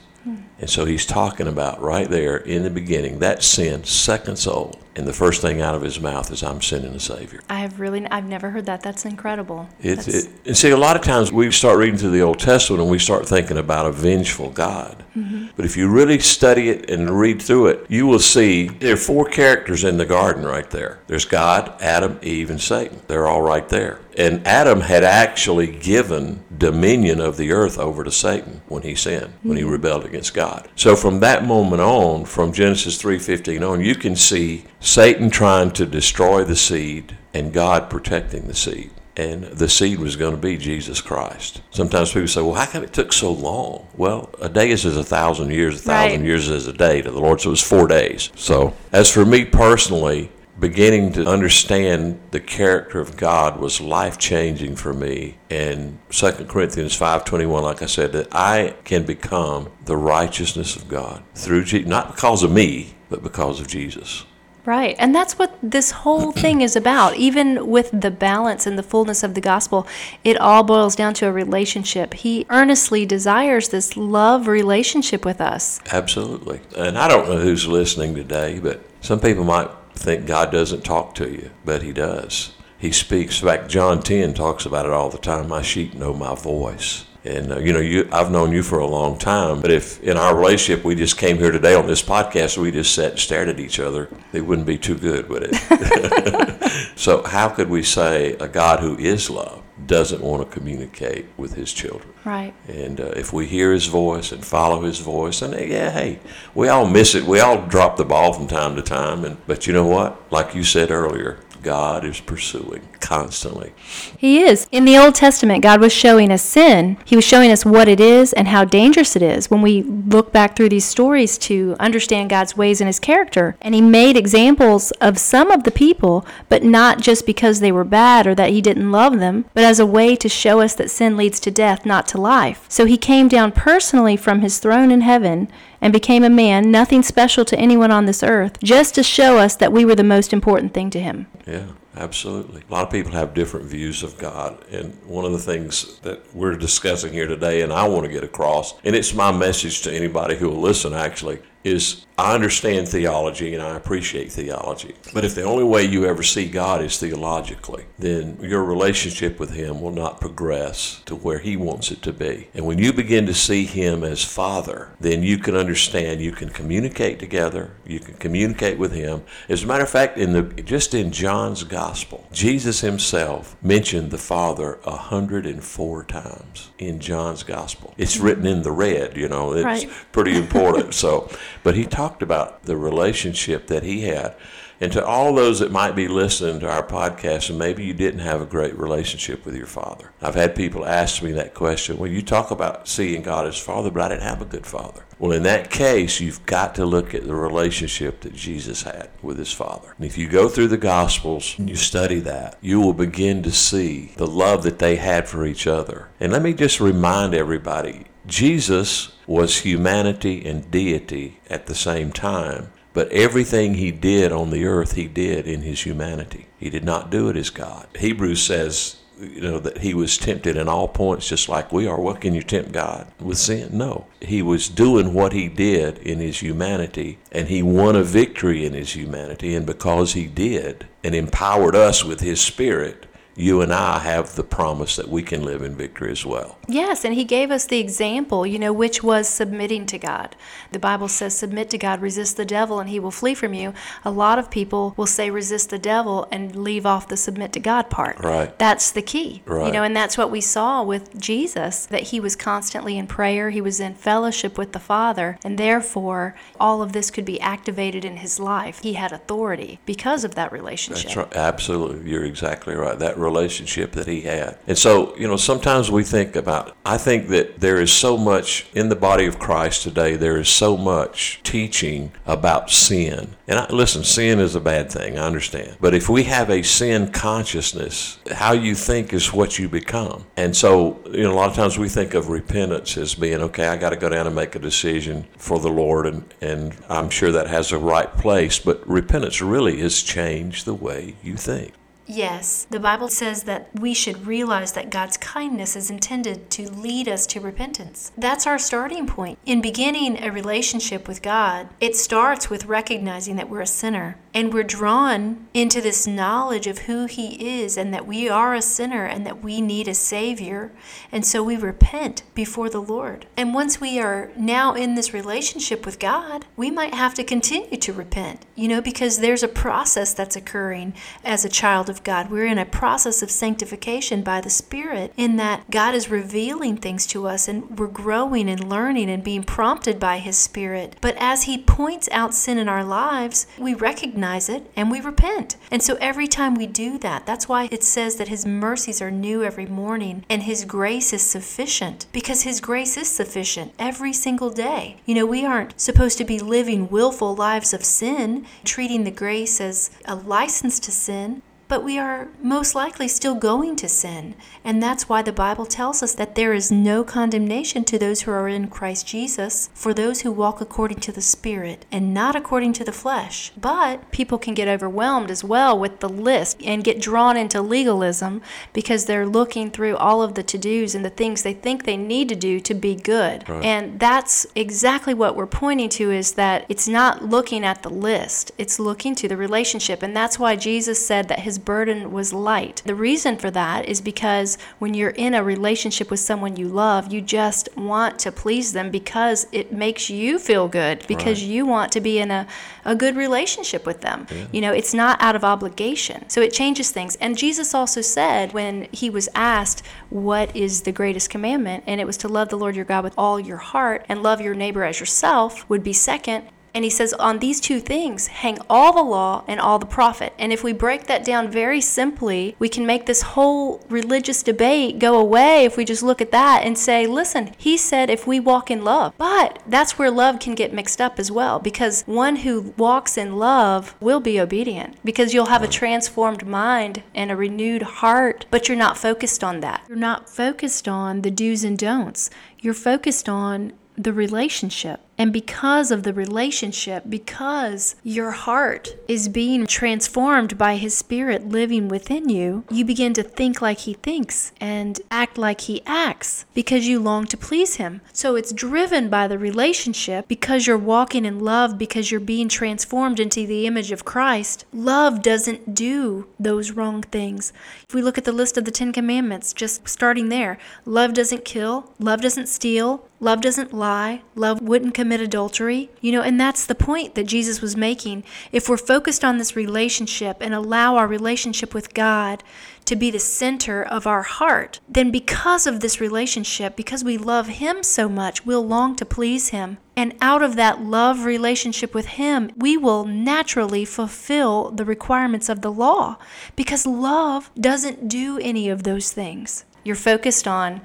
And 0.60 0.68
so 0.68 0.84
he's 0.84 1.06
talking 1.06 1.46
about 1.46 1.80
right 1.80 2.08
there 2.08 2.36
in 2.36 2.62
the 2.62 2.70
beginning 2.70 3.18
that 3.20 3.42
sin, 3.42 3.84
seconds 3.84 4.46
old, 4.46 4.76
and 4.94 5.06
the 5.06 5.12
first 5.12 5.40
thing 5.40 5.62
out 5.62 5.74
of 5.74 5.80
his 5.80 5.98
mouth 5.98 6.30
is, 6.30 6.42
"I'm 6.42 6.60
sending 6.60 6.94
a 6.94 7.00
Savior." 7.00 7.40
I 7.48 7.60
have 7.60 7.80
really, 7.80 8.06
I've 8.10 8.26
never 8.26 8.50
heard 8.50 8.66
that. 8.66 8.82
That's 8.82 9.06
incredible. 9.06 9.68
It's, 9.80 10.06
It, 10.06 10.28
and 10.44 10.56
see, 10.56 10.70
a 10.70 10.76
lot 10.76 10.96
of 10.96 11.02
times 11.02 11.32
we 11.32 11.50
start 11.50 11.78
reading 11.78 11.96
through 11.96 12.10
the 12.10 12.20
Old 12.20 12.38
Testament 12.38 12.82
and 12.82 12.90
we 12.90 12.98
start 12.98 13.26
thinking 13.26 13.56
about 13.56 13.86
a 13.86 13.92
vengeful 13.92 14.50
God. 14.50 15.02
Mm-hmm. 15.16 15.46
But 15.56 15.64
if 15.64 15.76
you 15.76 15.88
really 15.88 16.18
study 16.18 16.68
it 16.68 16.90
and 16.90 17.18
read 17.18 17.40
through 17.40 17.68
it, 17.68 17.86
you 17.88 18.06
will 18.06 18.18
see 18.18 18.68
there 18.68 18.94
are 18.94 18.98
four 18.98 19.24
characters 19.24 19.82
in 19.84 19.96
the 19.96 20.04
garden 20.04 20.44
right 20.44 20.68
there. 20.70 20.98
There's 21.06 21.24
God, 21.24 21.72
Adam, 21.80 22.18
Eve, 22.22 22.50
and 22.50 22.60
Satan. 22.60 23.00
They're 23.06 23.26
all 23.26 23.42
right 23.42 23.68
there. 23.68 24.00
And 24.16 24.46
Adam 24.46 24.80
had 24.80 25.04
actually 25.04 25.66
given 25.66 26.44
dominion 26.56 27.20
of 27.20 27.36
the 27.36 27.52
earth 27.52 27.78
over 27.78 28.04
to 28.04 28.10
Satan 28.10 28.62
when 28.68 28.82
he 28.82 28.94
sinned, 28.94 29.32
when 29.42 29.56
he 29.56 29.62
mm-hmm. 29.62 29.72
rebelled 29.72 30.04
against 30.04 30.34
God. 30.34 30.68
So 30.76 30.96
from 30.96 31.20
that 31.20 31.44
moment 31.44 31.82
on, 31.82 32.24
from 32.24 32.52
Genesis 32.52 33.00
3:15 33.00 33.68
on, 33.68 33.80
you 33.80 33.94
can 33.94 34.16
see 34.16 34.64
Satan 34.80 35.30
trying 35.30 35.70
to 35.72 35.86
destroy 35.86 36.44
the 36.44 36.56
seed 36.56 37.16
and 37.32 37.52
God 37.52 37.90
protecting 37.90 38.46
the 38.46 38.54
seed. 38.54 38.90
And 39.16 39.44
the 39.44 39.68
seed 39.68 39.98
was 39.98 40.16
going 40.16 40.34
to 40.34 40.40
be 40.40 40.56
Jesus 40.56 41.00
Christ. 41.00 41.60
Sometimes 41.70 42.12
people 42.12 42.28
say, 42.28 42.42
well, 42.42 42.54
how 42.54 42.64
come 42.64 42.82
it 42.82 42.92
took 42.92 43.12
so 43.12 43.32
long? 43.32 43.86
Well, 43.94 44.30
a 44.40 44.48
day 44.48 44.70
is 44.70 44.86
as 44.86 44.96
a 44.96 45.04
thousand 45.04 45.50
years, 45.50 45.74
a 45.74 45.82
thousand 45.82 46.20
right. 46.20 46.26
years 46.26 46.48
is 46.48 46.66
a 46.66 46.72
day 46.72 47.02
to 47.02 47.10
the 47.10 47.20
Lord. 47.20 47.40
So 47.40 47.48
it 47.48 47.50
was 47.50 47.62
four 47.62 47.86
days. 47.86 48.30
So 48.36 48.74
as 48.92 49.10
for 49.10 49.26
me 49.26 49.44
personally, 49.44 50.30
beginning 50.60 51.12
to 51.14 51.26
understand 51.26 52.20
the 52.30 52.40
character 52.40 53.00
of 53.00 53.16
God 53.16 53.58
was 53.58 53.80
life 53.80 54.18
changing 54.18 54.76
for 54.76 54.92
me. 54.92 55.38
And 55.48 55.98
2 56.10 56.48
Corinthians 56.48 56.94
5:21, 56.94 57.62
like 57.62 57.82
I 57.82 57.86
said, 57.86 58.12
that 58.12 58.28
I 58.32 58.74
can 58.84 59.04
become 59.04 59.70
the 59.86 59.96
righteousness 59.96 60.76
of 60.76 60.88
God 60.88 61.22
through 61.34 61.64
Jesus, 61.64 61.88
not 61.88 62.14
because 62.14 62.42
of 62.42 62.52
me, 62.52 62.94
but 63.08 63.22
because 63.22 63.60
of 63.60 63.66
Jesus. 63.66 64.24
Right. 64.66 64.94
And 64.98 65.14
that's 65.14 65.38
what 65.38 65.56
this 65.62 65.90
whole 65.90 66.32
thing 66.44 66.60
is 66.60 66.76
about. 66.76 67.16
Even 67.16 67.66
with 67.66 67.90
the 67.98 68.10
balance 68.10 68.66
and 68.66 68.78
the 68.78 68.82
fullness 68.82 69.22
of 69.22 69.34
the 69.34 69.40
gospel, 69.40 69.86
it 70.22 70.36
all 70.36 70.62
boils 70.62 70.94
down 70.94 71.14
to 71.14 71.26
a 71.26 71.32
relationship. 71.32 72.12
He 72.14 72.46
earnestly 72.50 73.06
desires 73.06 73.70
this 73.70 73.96
love 73.96 74.46
relationship 74.46 75.24
with 75.24 75.40
us. 75.40 75.80
Absolutely. 75.90 76.60
And 76.76 76.98
I 76.98 77.08
don't 77.08 77.28
know 77.28 77.38
who's 77.38 77.66
listening 77.66 78.14
today, 78.14 78.60
but 78.60 78.84
some 79.00 79.18
people 79.18 79.44
might 79.44 79.70
think 80.00 80.26
God 80.26 80.50
doesn't 80.50 80.84
talk 80.84 81.14
to 81.16 81.30
you, 81.30 81.50
but 81.64 81.82
He 81.82 81.92
does. 81.92 82.52
He 82.78 82.92
speaks. 82.92 83.42
In 83.42 83.48
fact, 83.48 83.68
John 83.68 84.02
10 84.02 84.34
talks 84.34 84.64
about 84.64 84.86
it 84.86 84.92
all 84.92 85.10
the 85.10 85.18
time. 85.18 85.48
My 85.48 85.62
sheep 85.62 85.94
know 85.94 86.14
my 86.14 86.34
voice. 86.34 87.04
And 87.22 87.52
uh, 87.52 87.58
you 87.58 87.74
know, 87.74 87.80
you 87.80 88.08
I've 88.10 88.30
known 88.30 88.50
you 88.52 88.62
for 88.62 88.78
a 88.78 88.86
long 88.86 89.18
time, 89.18 89.60
but 89.60 89.70
if 89.70 90.02
in 90.02 90.16
our 90.16 90.34
relationship 90.34 90.84
we 90.86 90.94
just 90.94 91.18
came 91.18 91.36
here 91.36 91.50
today 91.50 91.74
on 91.74 91.86
this 91.86 92.02
podcast, 92.02 92.56
we 92.56 92.70
just 92.70 92.94
sat 92.94 93.10
and 93.10 93.20
stared 93.20 93.48
at 93.50 93.60
each 93.60 93.78
other, 93.78 94.08
it 94.32 94.40
wouldn't 94.40 94.66
be 94.66 94.78
too 94.78 94.96
good, 94.96 95.28
would 95.28 95.42
it? 95.50 96.92
so 96.96 97.22
how 97.24 97.50
could 97.50 97.68
we 97.68 97.82
say 97.82 98.32
a 98.40 98.48
God 98.48 98.80
who 98.80 98.96
is 98.96 99.28
love 99.28 99.62
doesn't 99.90 100.22
want 100.22 100.48
to 100.48 100.56
communicate 100.56 101.26
with 101.36 101.54
his 101.54 101.72
children? 101.72 102.14
Right. 102.24 102.54
And 102.68 103.00
uh, 103.00 103.06
if 103.16 103.32
we 103.32 103.46
hear 103.46 103.72
his 103.72 103.86
voice 103.86 104.30
and 104.30 104.44
follow 104.44 104.82
his 104.82 105.00
voice, 105.00 105.42
and 105.42 105.52
yeah, 105.52 105.90
hey, 105.90 106.20
we 106.54 106.68
all 106.68 106.86
miss 106.86 107.16
it. 107.16 107.24
We 107.24 107.40
all 107.40 107.66
drop 107.66 107.96
the 107.96 108.04
ball 108.04 108.32
from 108.32 108.46
time 108.46 108.76
to 108.76 108.82
time, 108.82 109.24
and 109.24 109.36
but 109.48 109.66
you 109.66 109.72
know 109.72 109.86
what? 109.86 110.30
Like 110.30 110.54
you 110.54 110.62
said 110.62 110.92
earlier, 110.92 111.40
God 111.62 112.04
is 112.04 112.20
pursuing 112.20 112.86
constantly. 113.00 113.72
He 114.16 114.42
is. 114.42 114.68
In 114.70 114.84
the 114.84 114.98
Old 114.98 115.14
Testament, 115.14 115.62
God 115.62 115.80
was 115.80 115.92
showing 115.92 116.30
us 116.30 116.42
sin. 116.42 116.96
He 117.04 117.16
was 117.16 117.24
showing 117.24 117.50
us 117.50 117.64
what 117.64 117.88
it 117.88 118.00
is 118.00 118.32
and 118.32 118.48
how 118.48 118.64
dangerous 118.64 119.16
it 119.16 119.22
is 119.22 119.50
when 119.50 119.62
we 119.62 119.82
look 119.82 120.32
back 120.32 120.54
through 120.54 120.68
these 120.68 120.84
stories 120.84 121.38
to 121.38 121.76
understand 121.80 122.30
God's 122.30 122.56
ways 122.56 122.80
and 122.80 122.88
his 122.88 123.00
character. 123.00 123.56
And 123.60 123.74
he 123.74 123.80
made 123.80 124.16
examples 124.16 124.90
of 124.92 125.18
some 125.18 125.50
of 125.50 125.64
the 125.64 125.70
people, 125.70 126.26
but 126.48 126.62
not 126.62 127.00
just 127.00 127.26
because 127.26 127.60
they 127.60 127.72
were 127.72 127.84
bad 127.84 128.26
or 128.26 128.34
that 128.34 128.50
he 128.50 128.60
didn't 128.60 128.92
love 128.92 129.18
them, 129.18 129.46
but 129.54 129.64
as 129.64 129.80
a 129.80 129.86
way 129.86 130.16
to 130.16 130.28
show 130.28 130.60
us 130.60 130.74
that 130.74 130.90
sin 130.90 131.16
leads 131.16 131.40
to 131.40 131.50
death, 131.50 131.86
not 131.86 132.06
to 132.08 132.20
life. 132.20 132.64
So 132.68 132.84
he 132.84 132.96
came 132.96 133.28
down 133.28 133.52
personally 133.52 134.16
from 134.16 134.40
his 134.40 134.58
throne 134.58 134.90
in 134.90 135.00
heaven 135.00 135.48
and 135.80 135.92
became 135.92 136.22
a 136.24 136.30
man, 136.30 136.70
nothing 136.70 137.02
special 137.02 137.44
to 137.46 137.58
anyone 137.58 137.90
on 137.90 138.06
this 138.06 138.22
earth, 138.22 138.58
just 138.62 138.94
to 138.94 139.02
show 139.02 139.38
us 139.38 139.56
that 139.56 139.72
we 139.72 139.84
were 139.84 139.94
the 139.94 140.04
most 140.04 140.32
important 140.32 140.74
thing 140.74 140.90
to 140.90 141.00
him. 141.00 141.26
Yeah, 141.46 141.68
absolutely. 141.96 142.62
A 142.68 142.72
lot 142.72 142.84
of 142.84 142.90
people 142.90 143.12
have 143.12 143.34
different 143.34 143.66
views 143.66 144.02
of 144.02 144.18
God. 144.18 144.64
And 144.70 144.94
one 145.06 145.24
of 145.24 145.32
the 145.32 145.38
things 145.38 145.98
that 146.00 146.34
we're 146.34 146.56
discussing 146.56 147.12
here 147.12 147.26
today, 147.26 147.62
and 147.62 147.72
I 147.72 147.86
want 147.88 148.04
to 148.04 148.12
get 148.12 148.24
across, 148.24 148.74
and 148.84 148.94
it's 148.94 149.14
my 149.14 149.32
message 149.32 149.82
to 149.82 149.92
anybody 149.92 150.36
who 150.36 150.48
will 150.48 150.60
listen 150.60 150.92
actually, 150.92 151.40
is 151.64 152.06
I 152.20 152.34
understand 152.34 152.86
theology 152.86 153.54
and 153.54 153.62
I 153.62 153.76
appreciate 153.76 154.30
theology. 154.30 154.94
But 155.14 155.24
if 155.24 155.34
the 155.34 155.42
only 155.44 155.64
way 155.64 155.84
you 155.84 156.04
ever 156.04 156.22
see 156.22 156.50
God 156.50 156.82
is 156.82 156.98
theologically, 156.98 157.86
then 157.98 158.38
your 158.42 158.62
relationship 158.62 159.40
with 159.40 159.52
Him 159.54 159.80
will 159.80 159.90
not 159.90 160.20
progress 160.20 161.00
to 161.06 161.16
where 161.16 161.38
He 161.38 161.56
wants 161.56 161.90
it 161.90 162.02
to 162.02 162.12
be. 162.12 162.48
And 162.52 162.66
when 162.66 162.76
you 162.78 162.92
begin 162.92 163.24
to 163.24 163.32
see 163.32 163.64
Him 163.64 164.04
as 164.04 164.22
Father, 164.22 164.90
then 165.00 165.22
you 165.22 165.38
can 165.38 165.56
understand, 165.56 166.20
you 166.20 166.32
can 166.32 166.50
communicate 166.50 167.18
together, 167.18 167.70
you 167.86 168.00
can 168.00 168.14
communicate 168.14 168.76
with 168.78 168.92
Him. 168.92 169.22
As 169.48 169.62
a 169.62 169.66
matter 169.66 169.84
of 169.84 169.90
fact, 169.90 170.18
in 170.18 170.32
the 170.34 170.42
just 170.62 170.92
in 170.92 171.12
John's 171.12 171.64
Gospel, 171.64 172.28
Jesus 172.32 172.82
Himself 172.82 173.56
mentioned 173.62 174.10
the 174.10 174.18
Father 174.18 174.78
104 174.84 176.04
times 176.04 176.70
in 176.78 177.00
John's 177.00 177.42
Gospel. 177.44 177.94
It's 177.96 178.18
written 178.18 178.46
in 178.46 178.60
the 178.60 178.72
red, 178.72 179.16
you 179.16 179.26
know, 179.28 179.54
it's 179.54 179.64
Right. 179.64 179.90
pretty 180.12 180.36
important. 180.36 180.94
So, 181.00 181.30
but 181.62 181.76
he 181.76 181.86
talked 182.10 182.22
about 182.22 182.64
the 182.64 182.76
relationship 182.76 183.68
that 183.68 183.84
he 183.84 184.02
had. 184.02 184.34
And 184.80 184.90
to 184.92 185.04
all 185.04 185.34
those 185.34 185.60
that 185.60 185.70
might 185.70 185.94
be 185.94 186.08
listening 186.08 186.58
to 186.60 186.68
our 186.70 186.82
podcast, 186.82 187.50
and 187.50 187.58
maybe 187.58 187.84
you 187.84 187.92
didn't 187.92 188.20
have 188.20 188.40
a 188.40 188.46
great 188.46 188.76
relationship 188.76 189.44
with 189.44 189.54
your 189.54 189.66
father, 189.66 190.10
I've 190.22 190.34
had 190.34 190.56
people 190.56 190.86
ask 190.86 191.22
me 191.22 191.32
that 191.32 191.54
question. 191.54 191.98
Well, 191.98 192.10
you 192.10 192.22
talk 192.22 192.50
about 192.50 192.88
seeing 192.88 193.22
God 193.22 193.46
as 193.46 193.58
father, 193.58 193.90
but 193.90 194.02
I 194.02 194.08
didn't 194.08 194.22
have 194.22 194.40
a 194.40 194.46
good 194.46 194.66
father. 194.66 195.04
Well, 195.18 195.32
in 195.32 195.42
that 195.42 195.70
case, 195.70 196.18
you've 196.18 196.44
got 196.46 196.74
to 196.76 196.86
look 196.86 197.14
at 197.14 197.26
the 197.26 197.34
relationship 197.34 198.22
that 198.22 198.34
Jesus 198.34 198.82
had 198.82 199.10
with 199.22 199.38
his 199.38 199.52
father. 199.52 199.94
And 199.98 200.06
if 200.06 200.16
you 200.16 200.28
go 200.28 200.48
through 200.48 200.68
the 200.68 200.78
Gospels 200.78 201.54
and 201.58 201.68
you 201.68 201.76
study 201.76 202.18
that, 202.20 202.56
you 202.62 202.80
will 202.80 202.94
begin 202.94 203.42
to 203.42 203.52
see 203.52 204.14
the 204.16 204.26
love 204.26 204.62
that 204.62 204.78
they 204.78 204.96
had 204.96 205.28
for 205.28 205.44
each 205.44 205.66
other. 205.66 206.08
And 206.18 206.32
let 206.32 206.42
me 206.42 206.54
just 206.54 206.80
remind 206.80 207.34
everybody 207.34 208.06
Jesus 208.26 209.12
was 209.26 209.58
humanity 209.58 210.44
and 210.46 210.70
deity 210.70 211.40
at 211.48 211.66
the 211.66 211.74
same 211.74 212.12
time, 212.12 212.72
but 212.92 213.10
everything 213.12 213.74
he 213.74 213.90
did 213.90 214.32
on 214.32 214.50
the 214.50 214.64
earth, 214.64 214.94
he 214.94 215.06
did 215.06 215.46
in 215.46 215.62
his 215.62 215.82
humanity. 215.82 216.46
He 216.58 216.70
did 216.70 216.84
not 216.84 217.10
do 217.10 217.28
it 217.28 217.36
as 217.36 217.50
God. 217.50 217.86
Hebrews 217.98 218.42
says, 218.42 218.96
you 219.20 219.40
know, 219.40 219.60
that 219.60 219.78
he 219.78 219.94
was 219.94 220.16
tempted 220.16 220.56
in 220.56 220.68
all 220.68 220.88
points 220.88 221.28
just 221.28 221.48
like 221.48 221.72
we 221.72 221.86
are. 221.86 222.00
What 222.00 222.20
can 222.20 222.34
you 222.34 222.42
tempt 222.42 222.72
God 222.72 223.06
with 223.20 223.38
sin? 223.38 223.76
No. 223.76 224.06
He 224.20 224.42
was 224.42 224.68
doing 224.68 225.12
what 225.12 225.32
he 225.32 225.48
did 225.48 225.98
in 225.98 226.18
his 226.18 226.40
humanity, 226.40 227.18
and 227.30 227.48
he 227.48 227.62
won 227.62 227.96
a 227.96 228.02
victory 228.02 228.64
in 228.64 228.72
his 228.72 228.96
humanity. 228.96 229.54
And 229.54 229.66
because 229.66 230.14
he 230.14 230.26
did 230.26 230.86
and 231.04 231.14
empowered 231.14 231.76
us 231.76 232.04
with 232.04 232.20
his 232.20 232.40
spirit, 232.40 233.06
you 233.40 233.62
and 233.62 233.72
I 233.72 234.00
have 234.00 234.36
the 234.36 234.44
promise 234.44 234.96
that 234.96 235.08
we 235.08 235.22
can 235.22 235.42
live 235.42 235.62
in 235.62 235.74
victory 235.74 236.10
as 236.12 236.26
well. 236.26 236.58
Yes, 236.68 237.06
and 237.06 237.14
he 237.14 237.24
gave 237.24 237.50
us 237.50 237.64
the 237.64 237.78
example, 237.78 238.46
you 238.46 238.58
know, 238.58 238.72
which 238.72 239.02
was 239.02 239.26
submitting 239.26 239.86
to 239.86 239.98
God. 239.98 240.36
The 240.72 240.78
Bible 240.78 241.08
says, 241.08 241.38
submit 241.38 241.70
to 241.70 241.78
God, 241.78 242.02
resist 242.02 242.36
the 242.36 242.44
devil, 242.44 242.80
and 242.80 242.90
he 242.90 243.00
will 243.00 243.10
flee 243.10 243.34
from 243.34 243.54
you. 243.54 243.72
A 244.04 244.10
lot 244.10 244.38
of 244.38 244.50
people 244.50 244.92
will 244.98 245.06
say, 245.06 245.30
resist 245.30 245.70
the 245.70 245.78
devil, 245.78 246.28
and 246.30 246.54
leave 246.54 246.84
off 246.84 247.08
the 247.08 247.16
submit 247.16 247.54
to 247.54 247.60
God 247.60 247.88
part. 247.88 248.20
Right. 248.20 248.56
That's 248.58 248.92
the 248.92 249.00
key. 249.00 249.42
You 249.48 249.72
know, 249.72 249.82
and 249.82 249.96
that's 249.96 250.18
what 250.18 250.30
we 250.30 250.42
saw 250.42 250.82
with 250.82 251.18
Jesus, 251.18 251.86
that 251.86 252.04
he 252.04 252.20
was 252.20 252.36
constantly 252.36 252.98
in 252.98 253.06
prayer, 253.06 253.48
he 253.48 253.62
was 253.62 253.80
in 253.80 253.94
fellowship 253.94 254.58
with 254.58 254.72
the 254.72 254.78
Father, 254.78 255.38
and 255.42 255.58
therefore 255.58 256.34
all 256.60 256.82
of 256.82 256.92
this 256.92 257.10
could 257.10 257.24
be 257.24 257.40
activated 257.40 258.04
in 258.04 258.18
his 258.18 258.38
life. 258.38 258.80
He 258.82 258.92
had 258.92 259.12
authority 259.12 259.80
because 259.86 260.24
of 260.24 260.34
that 260.34 260.52
relationship. 260.52 261.04
That's 261.04 261.16
right. 261.16 261.34
Absolutely. 261.34 262.10
You're 262.10 262.24
exactly 262.24 262.74
right. 262.74 262.98
That 262.98 263.16
relationship 263.16 263.29
that 263.30 264.06
he 264.06 264.22
had. 264.22 264.58
And 264.66 264.76
so, 264.76 265.16
you 265.16 265.26
know, 265.26 265.36
sometimes 265.36 265.90
we 265.90 266.04
think 266.04 266.36
about, 266.36 266.76
I 266.84 266.98
think 266.98 267.28
that 267.28 267.60
there 267.60 267.80
is 267.80 267.92
so 267.92 268.16
much 268.16 268.66
in 268.74 268.88
the 268.88 268.96
body 268.96 269.26
of 269.26 269.38
Christ 269.38 269.82
today, 269.82 270.16
there 270.16 270.36
is 270.36 270.48
so 270.48 270.76
much 270.76 271.40
teaching 271.42 272.12
about 272.26 272.70
sin. 272.70 273.36
And 273.46 273.58
I, 273.58 273.68
listen, 273.70 274.04
sin 274.04 274.38
is 274.38 274.54
a 274.54 274.60
bad 274.60 274.90
thing, 274.90 275.18
I 275.18 275.26
understand. 275.26 275.76
But 275.80 275.94
if 275.94 276.08
we 276.08 276.24
have 276.24 276.50
a 276.50 276.62
sin 276.62 277.10
consciousness, 277.10 278.18
how 278.32 278.52
you 278.52 278.74
think 278.74 279.12
is 279.12 279.32
what 279.32 279.58
you 279.58 279.68
become. 279.68 280.26
And 280.36 280.56
so, 280.56 281.00
you 281.10 281.22
know, 281.22 281.32
a 281.32 281.34
lot 281.34 281.50
of 281.50 281.56
times 281.56 281.78
we 281.78 281.88
think 281.88 282.14
of 282.14 282.28
repentance 282.28 282.96
as 282.96 283.14
being, 283.14 283.40
okay, 283.40 283.66
I 283.66 283.76
got 283.76 283.90
to 283.90 283.96
go 283.96 284.08
down 284.08 284.26
and 284.26 284.36
make 284.36 284.54
a 284.54 284.58
decision 284.58 285.26
for 285.36 285.58
the 285.58 285.70
Lord. 285.70 286.06
And, 286.06 286.34
and 286.40 286.76
I'm 286.88 287.10
sure 287.10 287.32
that 287.32 287.46
has 287.48 287.72
a 287.72 287.78
right 287.78 288.12
place. 288.16 288.58
But 288.58 288.86
repentance 288.88 289.40
really 289.40 289.80
is 289.80 290.02
change 290.02 290.64
the 290.64 290.74
way 290.74 291.16
you 291.22 291.36
think. 291.36 291.72
Yes, 292.12 292.66
the 292.70 292.80
Bible 292.80 293.08
says 293.08 293.44
that 293.44 293.68
we 293.72 293.94
should 293.94 294.26
realize 294.26 294.72
that 294.72 294.90
God's 294.90 295.16
kindness 295.16 295.76
is 295.76 295.90
intended 295.90 296.50
to 296.50 296.68
lead 296.68 297.06
us 297.06 297.24
to 297.28 297.40
repentance. 297.40 298.10
That's 298.18 298.48
our 298.48 298.58
starting 298.58 299.06
point. 299.06 299.38
In 299.46 299.60
beginning 299.60 300.20
a 300.20 300.32
relationship 300.32 301.06
with 301.06 301.22
God, 301.22 301.68
it 301.80 301.94
starts 301.94 302.50
with 302.50 302.64
recognizing 302.64 303.36
that 303.36 303.48
we're 303.48 303.60
a 303.60 303.66
sinner 303.66 304.16
and 304.32 304.52
we're 304.52 304.62
drawn 304.62 305.48
into 305.52 305.80
this 305.80 306.06
knowledge 306.06 306.66
of 306.66 306.80
who 306.80 307.06
He 307.06 307.60
is 307.60 307.76
and 307.76 307.92
that 307.92 308.06
we 308.06 308.28
are 308.28 308.54
a 308.54 308.62
sinner 308.62 309.04
and 309.04 309.26
that 309.26 309.42
we 309.42 309.60
need 309.60 309.88
a 309.88 309.94
Savior. 309.94 310.70
And 311.10 311.26
so 311.26 311.42
we 311.42 311.56
repent 311.56 312.22
before 312.34 312.70
the 312.70 312.80
Lord. 312.80 313.26
And 313.36 313.52
once 313.54 313.80
we 313.80 313.98
are 313.98 314.30
now 314.36 314.74
in 314.74 314.94
this 314.94 315.12
relationship 315.12 315.84
with 315.84 315.98
God, 315.98 316.44
we 316.56 316.70
might 316.70 316.94
have 316.94 317.14
to 317.14 317.24
continue 317.24 317.76
to 317.76 317.92
repent, 317.92 318.46
you 318.54 318.68
know, 318.68 318.80
because 318.80 319.18
there's 319.18 319.42
a 319.42 319.48
process 319.48 320.14
that's 320.14 320.36
occurring 320.36 320.94
as 321.24 321.44
a 321.44 321.48
child 321.48 321.90
of 321.90 322.04
God. 322.04 322.30
We're 322.30 322.46
in 322.46 322.58
a 322.58 322.64
process 322.64 323.22
of 323.22 323.30
sanctification 323.30 324.22
by 324.22 324.40
the 324.40 324.50
Spirit, 324.50 325.12
in 325.16 325.36
that 325.36 325.70
God 325.70 325.94
is 325.94 326.08
revealing 326.08 326.76
things 326.76 327.06
to 327.08 327.26
us 327.26 327.48
and 327.48 327.78
we're 327.78 327.88
growing 327.88 328.48
and 328.48 328.68
learning 328.68 329.10
and 329.10 329.24
being 329.24 329.42
prompted 329.42 329.98
by 329.98 330.18
His 330.18 330.38
Spirit. 330.38 330.96
But 331.00 331.16
as 331.18 331.44
He 331.44 331.58
points 331.58 332.08
out 332.12 332.34
sin 332.34 332.58
in 332.58 332.68
our 332.68 332.84
lives, 332.84 333.46
we 333.58 333.74
recognize 333.74 334.19
it 334.48 334.70
and 334.76 334.90
we 334.90 335.00
repent. 335.00 335.56
And 335.70 335.82
so 335.82 335.96
every 336.00 336.28
time 336.28 336.54
we 336.54 336.66
do 336.66 336.98
that, 336.98 337.26
that's 337.26 337.48
why 337.48 337.68
it 337.70 337.82
says 337.82 338.16
that 338.16 338.28
His 338.28 338.46
mercies 338.46 339.00
are 339.00 339.10
new 339.10 339.42
every 339.42 339.66
morning 339.66 340.24
and 340.28 340.42
His 340.42 340.64
grace 340.64 341.12
is 341.12 341.22
sufficient 341.22 342.06
because 342.12 342.42
His 342.42 342.60
grace 342.60 342.96
is 342.96 343.08
sufficient 343.08 343.72
every 343.78 344.12
single 344.12 344.50
day. 344.50 344.96
You 345.06 345.14
know, 345.14 345.26
we 345.26 345.44
aren't 345.44 345.80
supposed 345.80 346.18
to 346.18 346.24
be 346.24 346.38
living 346.38 346.88
willful 346.88 347.34
lives 347.34 347.72
of 347.72 347.84
sin, 347.84 348.46
treating 348.64 349.04
the 349.04 349.10
grace 349.10 349.60
as 349.60 349.90
a 350.04 350.14
license 350.14 350.78
to 350.80 350.90
sin. 350.90 351.42
But 351.70 351.84
we 351.84 352.00
are 352.00 352.26
most 352.42 352.74
likely 352.74 353.06
still 353.06 353.36
going 353.36 353.76
to 353.76 353.88
sin. 353.88 354.34
And 354.64 354.82
that's 354.82 355.08
why 355.08 355.22
the 355.22 355.32
Bible 355.32 355.66
tells 355.66 356.02
us 356.02 356.12
that 356.16 356.34
there 356.34 356.52
is 356.52 356.72
no 356.72 357.04
condemnation 357.04 357.84
to 357.84 357.96
those 357.96 358.22
who 358.22 358.32
are 358.32 358.48
in 358.48 358.66
Christ 358.66 359.06
Jesus 359.06 359.70
for 359.72 359.94
those 359.94 360.22
who 360.22 360.32
walk 360.32 360.60
according 360.60 360.98
to 360.98 361.12
the 361.12 361.20
Spirit 361.20 361.86
and 361.92 362.12
not 362.12 362.34
according 362.34 362.72
to 362.72 362.84
the 362.84 362.90
flesh. 362.90 363.52
But 363.56 364.10
people 364.10 364.36
can 364.36 364.52
get 364.52 364.66
overwhelmed 364.66 365.30
as 365.30 365.44
well 365.44 365.78
with 365.78 366.00
the 366.00 366.08
list 366.08 366.60
and 366.64 366.82
get 366.82 367.00
drawn 367.00 367.36
into 367.36 367.62
legalism 367.62 368.42
because 368.72 369.04
they're 369.04 369.24
looking 369.24 369.70
through 369.70 369.96
all 369.96 370.22
of 370.22 370.34
the 370.34 370.42
to 370.42 370.58
dos 370.58 370.96
and 370.96 371.04
the 371.04 371.10
things 371.10 371.44
they 371.44 371.54
think 371.54 371.84
they 371.84 371.96
need 371.96 372.28
to 372.30 372.34
do 372.34 372.58
to 372.58 372.74
be 372.74 372.96
good. 372.96 373.48
Right. 373.48 373.64
And 373.64 374.00
that's 374.00 374.44
exactly 374.56 375.14
what 375.14 375.36
we're 375.36 375.46
pointing 375.46 375.88
to 375.90 376.10
is 376.10 376.32
that 376.32 376.66
it's 376.68 376.88
not 376.88 377.26
looking 377.26 377.64
at 377.64 377.84
the 377.84 377.90
list, 377.90 378.50
it's 378.58 378.80
looking 378.80 379.14
to 379.14 379.28
the 379.28 379.36
relationship. 379.36 380.02
And 380.02 380.16
that's 380.16 380.36
why 380.36 380.56
Jesus 380.56 381.06
said 381.06 381.28
that 381.28 381.38
his 381.38 381.59
burden 381.64 382.12
was 382.12 382.32
light. 382.32 382.82
The 382.84 382.94
reason 382.94 383.36
for 383.36 383.50
that 383.50 383.86
is 383.88 384.00
because 384.00 384.58
when 384.78 384.94
you're 384.94 385.10
in 385.10 385.34
a 385.34 385.42
relationship 385.44 386.10
with 386.10 386.20
someone 386.20 386.56
you 386.56 386.68
love, 386.68 387.12
you 387.12 387.20
just 387.20 387.68
want 387.76 388.18
to 388.20 388.32
please 388.32 388.72
them 388.72 388.90
because 388.90 389.46
it 389.52 389.72
makes 389.72 390.10
you 390.10 390.38
feel 390.38 390.68
good, 390.68 391.04
because 391.06 391.40
Right. 391.42 391.50
you 391.50 391.66
want 391.66 391.92
to 391.92 392.00
be 392.00 392.18
in 392.18 392.30
a, 392.30 392.46
a 392.84 392.94
good 392.94 393.16
relationship 393.16 393.86
with 393.86 394.00
them. 394.00 394.26
You 394.52 394.60
know, 394.60 394.72
it's 394.72 394.94
not 394.94 395.20
out 395.22 395.36
of 395.36 395.44
obligation. 395.44 396.28
So 396.28 396.40
it 396.40 396.52
changes 396.52 396.90
things. 396.90 397.16
And 397.16 397.36
Jesus 397.36 397.74
also 397.74 398.00
said 398.00 398.52
when 398.52 398.88
he 398.92 399.10
was 399.10 399.28
asked, 399.34 399.82
What 400.08 400.54
is 400.56 400.82
the 400.82 400.92
greatest 400.92 401.30
commandment? 401.30 401.84
And 401.86 402.00
it 402.00 402.06
was 402.06 402.16
to 402.18 402.28
love 402.28 402.48
the 402.48 402.56
Lord 402.56 402.74
your 402.76 402.84
God 402.84 403.04
with 403.04 403.14
all 403.16 403.38
your 403.38 403.58
heart 403.58 404.04
and 404.08 404.22
love 404.22 404.40
your 404.40 404.54
neighbor 404.54 404.84
as 404.84 405.00
yourself, 405.00 405.68
would 405.68 405.82
be 405.82 405.92
second. 405.92 406.44
And 406.72 406.84
he 406.84 406.90
says, 406.90 407.12
on 407.14 407.38
these 407.38 407.60
two 407.60 407.80
things 407.80 408.28
hang 408.28 408.58
all 408.68 408.92
the 408.92 409.02
law 409.02 409.44
and 409.48 409.58
all 409.58 409.78
the 409.78 409.86
prophet. 409.86 410.32
And 410.38 410.52
if 410.52 410.62
we 410.62 410.72
break 410.72 411.06
that 411.06 411.24
down 411.24 411.50
very 411.50 411.80
simply, 411.80 412.54
we 412.58 412.68
can 412.68 412.86
make 412.86 413.06
this 413.06 413.22
whole 413.22 413.84
religious 413.88 414.42
debate 414.42 414.98
go 414.98 415.18
away 415.18 415.64
if 415.64 415.76
we 415.76 415.84
just 415.84 416.02
look 416.02 416.20
at 416.20 416.30
that 416.32 416.62
and 416.64 416.78
say, 416.78 417.06
listen, 417.06 417.52
he 417.58 417.76
said 417.76 418.10
if 418.10 418.26
we 418.26 418.38
walk 418.38 418.70
in 418.70 418.84
love. 418.84 419.14
But 419.18 419.60
that's 419.66 419.98
where 419.98 420.10
love 420.10 420.38
can 420.38 420.54
get 420.54 420.72
mixed 420.72 421.00
up 421.00 421.18
as 421.18 421.30
well, 421.30 421.58
because 421.58 422.02
one 422.02 422.36
who 422.36 422.72
walks 422.76 423.18
in 423.18 423.36
love 423.36 423.94
will 424.00 424.20
be 424.20 424.40
obedient, 424.40 424.96
because 425.04 425.34
you'll 425.34 425.46
have 425.46 425.62
a 425.62 425.68
transformed 425.68 426.46
mind 426.46 427.02
and 427.14 427.30
a 427.30 427.36
renewed 427.36 427.82
heart, 427.82 428.46
but 428.50 428.68
you're 428.68 428.76
not 428.76 428.96
focused 428.96 429.42
on 429.42 429.60
that. 429.60 429.84
You're 429.88 429.96
not 429.96 430.28
focused 430.28 430.86
on 430.86 431.22
the 431.22 431.30
do's 431.30 431.64
and 431.64 431.78
don'ts. 431.78 432.30
You're 432.60 432.74
focused 432.74 433.28
on 433.28 433.72
the 433.96 434.12
relationship. 434.12 435.00
And 435.20 435.34
because 435.34 435.90
of 435.90 436.02
the 436.02 436.14
relationship, 436.14 437.04
because 437.06 437.94
your 438.02 438.30
heart 438.30 438.96
is 439.06 439.28
being 439.28 439.66
transformed 439.66 440.56
by 440.56 440.76
His 440.76 440.96
Spirit 440.96 441.46
living 441.46 441.88
within 441.88 442.30
you, 442.30 442.64
you 442.70 442.86
begin 442.86 443.12
to 443.12 443.22
think 443.22 443.60
like 443.60 443.80
He 443.80 443.92
thinks 443.92 444.52
and 444.62 444.98
act 445.10 445.36
like 445.36 445.60
He 445.60 445.82
acts 445.84 446.46
because 446.54 446.88
you 446.88 446.98
long 446.98 447.26
to 447.26 447.36
please 447.36 447.74
Him. 447.74 448.00
So 448.14 448.34
it's 448.34 448.50
driven 448.50 449.10
by 449.10 449.28
the 449.28 449.36
relationship 449.36 450.26
because 450.26 450.66
you're 450.66 450.78
walking 450.78 451.26
in 451.26 451.38
love, 451.38 451.76
because 451.76 452.10
you're 452.10 452.18
being 452.18 452.48
transformed 452.48 453.20
into 453.20 453.46
the 453.46 453.66
image 453.66 453.92
of 453.92 454.06
Christ. 454.06 454.64
Love 454.72 455.20
doesn't 455.20 455.74
do 455.74 456.28
those 456.38 456.70
wrong 456.70 457.02
things. 457.02 457.52
If 457.86 457.94
we 457.94 458.00
look 458.00 458.16
at 458.16 458.24
the 458.24 458.32
list 458.32 458.56
of 458.56 458.64
the 458.64 458.70
Ten 458.70 458.90
Commandments, 458.90 459.52
just 459.52 459.86
starting 459.86 460.30
there, 460.30 460.56
love 460.86 461.12
doesn't 461.12 461.44
kill, 461.44 461.92
love 461.98 462.22
doesn't 462.22 462.46
steal, 462.46 463.06
love 463.20 463.42
doesn't 463.42 463.72
lie, 463.72 464.22
love 464.34 464.60
wouldn't 464.60 464.94
commit 464.94 465.20
adultery. 465.20 465.90
You 466.00 466.12
know, 466.12 466.22
and 466.22 466.40
that's 466.40 466.66
the 466.66 466.74
point 466.74 467.14
that 467.14 467.24
Jesus 467.24 467.60
was 467.60 467.76
making. 467.76 468.24
If 468.50 468.68
we're 468.68 468.76
focused 468.76 469.24
on 469.24 469.38
this 469.38 469.54
relationship 469.54 470.38
and 470.40 470.54
allow 470.54 470.96
our 470.96 471.06
relationship 471.06 471.74
with 471.74 471.94
God 471.94 472.42
to 472.86 472.96
be 472.96 473.10
the 473.10 473.18
center 473.20 473.82
of 473.82 474.06
our 474.06 474.22
heart, 474.22 474.80
then 474.88 475.10
because 475.10 475.66
of 475.66 475.80
this 475.80 476.00
relationship, 476.00 476.74
because 476.74 477.04
we 477.04 477.16
love 477.16 477.46
Him 477.46 477.82
so 477.82 478.08
much, 478.08 478.44
we'll 478.44 478.66
long 478.66 478.96
to 478.96 479.04
please 479.04 479.50
Him. 479.50 479.78
And 479.94 480.16
out 480.20 480.42
of 480.42 480.56
that 480.56 480.80
love 480.80 481.24
relationship 481.24 481.94
with 481.94 482.06
Him, 482.06 482.50
we 482.56 482.76
will 482.76 483.04
naturally 483.04 483.84
fulfill 483.84 484.70
the 484.70 484.84
requirements 484.84 485.48
of 485.48 485.60
the 485.60 485.70
law 485.70 486.16
because 486.56 486.86
love 486.86 487.50
doesn't 487.54 488.08
do 488.08 488.38
any 488.38 488.70
of 488.70 488.82
those 488.82 489.12
things. 489.12 489.64
You're 489.84 489.96
focused 489.96 490.48
on 490.48 490.80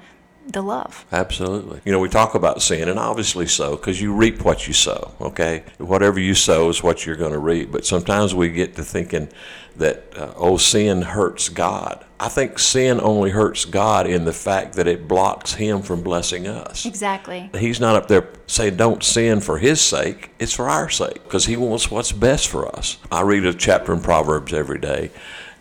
the 0.46 0.62
love. 0.62 1.04
Absolutely. 1.12 1.80
You 1.84 1.92
know, 1.92 1.98
we 1.98 2.08
talk 2.08 2.34
about 2.34 2.62
sin, 2.62 2.88
and 2.88 2.98
obviously 2.98 3.46
so, 3.46 3.76
because 3.76 4.00
you 4.00 4.12
reap 4.12 4.44
what 4.44 4.66
you 4.66 4.72
sow, 4.72 5.12
okay? 5.20 5.64
Whatever 5.78 6.20
you 6.20 6.34
sow 6.34 6.68
is 6.68 6.82
what 6.82 7.04
you're 7.04 7.16
going 7.16 7.32
to 7.32 7.38
reap. 7.38 7.72
But 7.72 7.84
sometimes 7.84 8.34
we 8.34 8.48
get 8.50 8.76
to 8.76 8.84
thinking 8.84 9.28
that, 9.76 10.12
uh, 10.16 10.32
oh, 10.36 10.56
sin 10.56 11.02
hurts 11.02 11.48
God. 11.48 12.04
I 12.18 12.28
think 12.28 12.58
sin 12.58 13.00
only 13.02 13.30
hurts 13.30 13.64
God 13.64 14.06
in 14.06 14.24
the 14.24 14.32
fact 14.32 14.74
that 14.76 14.86
it 14.86 15.06
blocks 15.06 15.54
Him 15.54 15.82
from 15.82 16.02
blessing 16.02 16.46
us. 16.46 16.86
Exactly. 16.86 17.50
He's 17.58 17.80
not 17.80 17.96
up 17.96 18.08
there 18.08 18.28
saying, 18.46 18.76
don't 18.76 19.02
sin 19.02 19.40
for 19.40 19.58
His 19.58 19.80
sake, 19.80 20.30
it's 20.38 20.54
for 20.54 20.68
our 20.68 20.88
sake, 20.88 21.22
because 21.24 21.44
He 21.44 21.56
wants 21.56 21.90
what's 21.90 22.12
best 22.12 22.48
for 22.48 22.74
us. 22.74 22.98
I 23.12 23.22
read 23.22 23.44
a 23.44 23.52
chapter 23.52 23.92
in 23.92 24.00
Proverbs 24.00 24.54
every 24.54 24.78
day, 24.78 25.10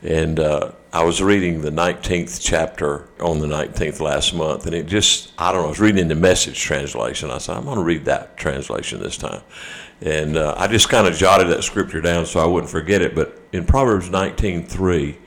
and, 0.02 0.40
uh, 0.40 0.72
I 0.96 1.04
was 1.04 1.22
reading 1.22 1.60
the 1.60 1.72
19th 1.72 2.40
chapter 2.42 3.10
on 3.20 3.40
the 3.40 3.48
19th 3.48 4.00
last 4.00 4.34
month, 4.34 4.66
and 4.66 4.74
it 4.74 4.86
just, 4.86 5.34
I 5.38 5.52
don't 5.52 5.64
know, 5.64 5.66
I 5.66 5.70
was 5.72 5.82
reading 5.82 6.08
the 6.08 6.16
message 6.16 6.58
translation. 6.58 7.30
I 7.30 7.38
said, 7.38 7.58
I'm 7.58 7.66
going 7.66 7.76
to 7.76 7.84
read 7.84 8.06
that 8.06 8.38
translation 8.38 9.04
this 9.04 9.18
time. 9.18 9.42
And 10.00 10.38
uh, 10.38 10.56
I 10.58 10.68
just 10.68 10.88
kind 10.88 11.06
of 11.06 11.14
jotted 11.14 11.50
that 11.50 11.66
scripture 11.66 12.00
down 12.00 12.26
so 12.26 12.40
I 12.40 12.46
wouldn't 12.46 12.72
forget 12.72 13.02
it. 13.02 13.14
But 13.14 13.38
in 13.52 13.66
Proverbs 13.66 14.10
19:3, 14.10 15.18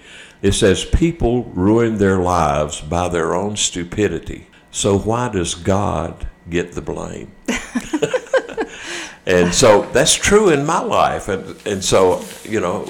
it 0.40 0.52
says, 0.52 0.86
People 0.86 1.44
ruin 1.44 1.98
their 1.98 2.16
lives 2.18 2.80
by 2.80 3.10
their 3.10 3.34
own 3.34 3.54
stupidity. 3.56 4.46
So 4.70 4.98
why 4.98 5.28
does 5.28 5.54
God 5.54 6.26
get 6.48 6.72
the 6.72 6.80
blame? 6.80 7.30
And 9.28 9.54
so 9.54 9.82
that's 9.92 10.14
true 10.14 10.48
in 10.48 10.64
my 10.64 10.80
life. 10.80 11.28
And, 11.28 11.54
and 11.66 11.84
so, 11.84 12.24
you 12.44 12.60
know, 12.60 12.88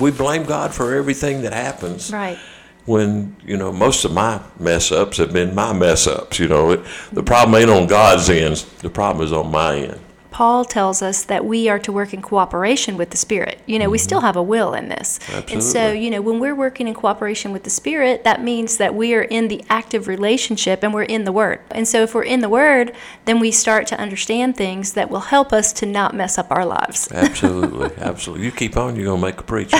we 0.00 0.10
blame 0.10 0.44
God 0.44 0.72
for 0.72 0.94
everything 0.94 1.42
that 1.42 1.52
happens. 1.52 2.10
Right. 2.10 2.38
When, 2.86 3.36
you 3.44 3.56
know, 3.56 3.70
most 3.70 4.04
of 4.04 4.12
my 4.12 4.42
mess 4.58 4.90
ups 4.90 5.18
have 5.18 5.32
been 5.32 5.54
my 5.54 5.72
mess 5.74 6.06
ups. 6.06 6.38
You 6.38 6.48
know, 6.48 6.70
it, 6.72 6.80
the 7.12 7.22
problem 7.22 7.54
ain't 7.60 7.70
on 7.70 7.86
God's 7.86 8.30
end, 8.30 8.56
the 8.80 8.90
problem 8.90 9.24
is 9.24 9.32
on 9.32 9.50
my 9.50 9.76
end. 9.76 10.00
Paul 10.34 10.64
tells 10.64 11.00
us 11.00 11.22
that 11.26 11.44
we 11.44 11.68
are 11.68 11.78
to 11.78 11.92
work 11.92 12.12
in 12.12 12.20
cooperation 12.20 12.96
with 12.96 13.10
the 13.10 13.16
Spirit. 13.16 13.60
You 13.66 13.78
know, 13.78 13.84
mm-hmm. 13.84 13.92
we 13.92 13.98
still 13.98 14.22
have 14.22 14.34
a 14.34 14.42
will 14.42 14.74
in 14.74 14.88
this. 14.88 15.20
Absolutely. 15.28 15.54
And 15.54 15.62
so, 15.62 15.92
you 15.92 16.10
know, 16.10 16.20
when 16.20 16.40
we're 16.40 16.56
working 16.56 16.88
in 16.88 16.94
cooperation 16.94 17.52
with 17.52 17.62
the 17.62 17.70
Spirit, 17.70 18.24
that 18.24 18.42
means 18.42 18.78
that 18.78 18.96
we 18.96 19.14
are 19.14 19.22
in 19.22 19.46
the 19.46 19.64
active 19.70 20.08
relationship 20.08 20.82
and 20.82 20.92
we're 20.92 21.04
in 21.04 21.22
the 21.22 21.30
Word. 21.30 21.60
And 21.70 21.86
so, 21.86 22.02
if 22.02 22.16
we're 22.16 22.24
in 22.24 22.40
the 22.40 22.48
Word, 22.48 22.96
then 23.26 23.38
we 23.38 23.52
start 23.52 23.86
to 23.86 24.00
understand 24.00 24.56
things 24.56 24.94
that 24.94 25.08
will 25.08 25.20
help 25.20 25.52
us 25.52 25.72
to 25.74 25.86
not 25.86 26.16
mess 26.16 26.36
up 26.36 26.50
our 26.50 26.66
lives. 26.66 27.12
Absolutely. 27.12 27.92
Absolutely. 27.98 28.44
You 28.44 28.50
keep 28.50 28.76
on, 28.76 28.96
you're 28.96 29.04
going 29.04 29.20
to 29.20 29.26
make 29.26 29.38
a 29.38 29.44
preacher. 29.44 29.78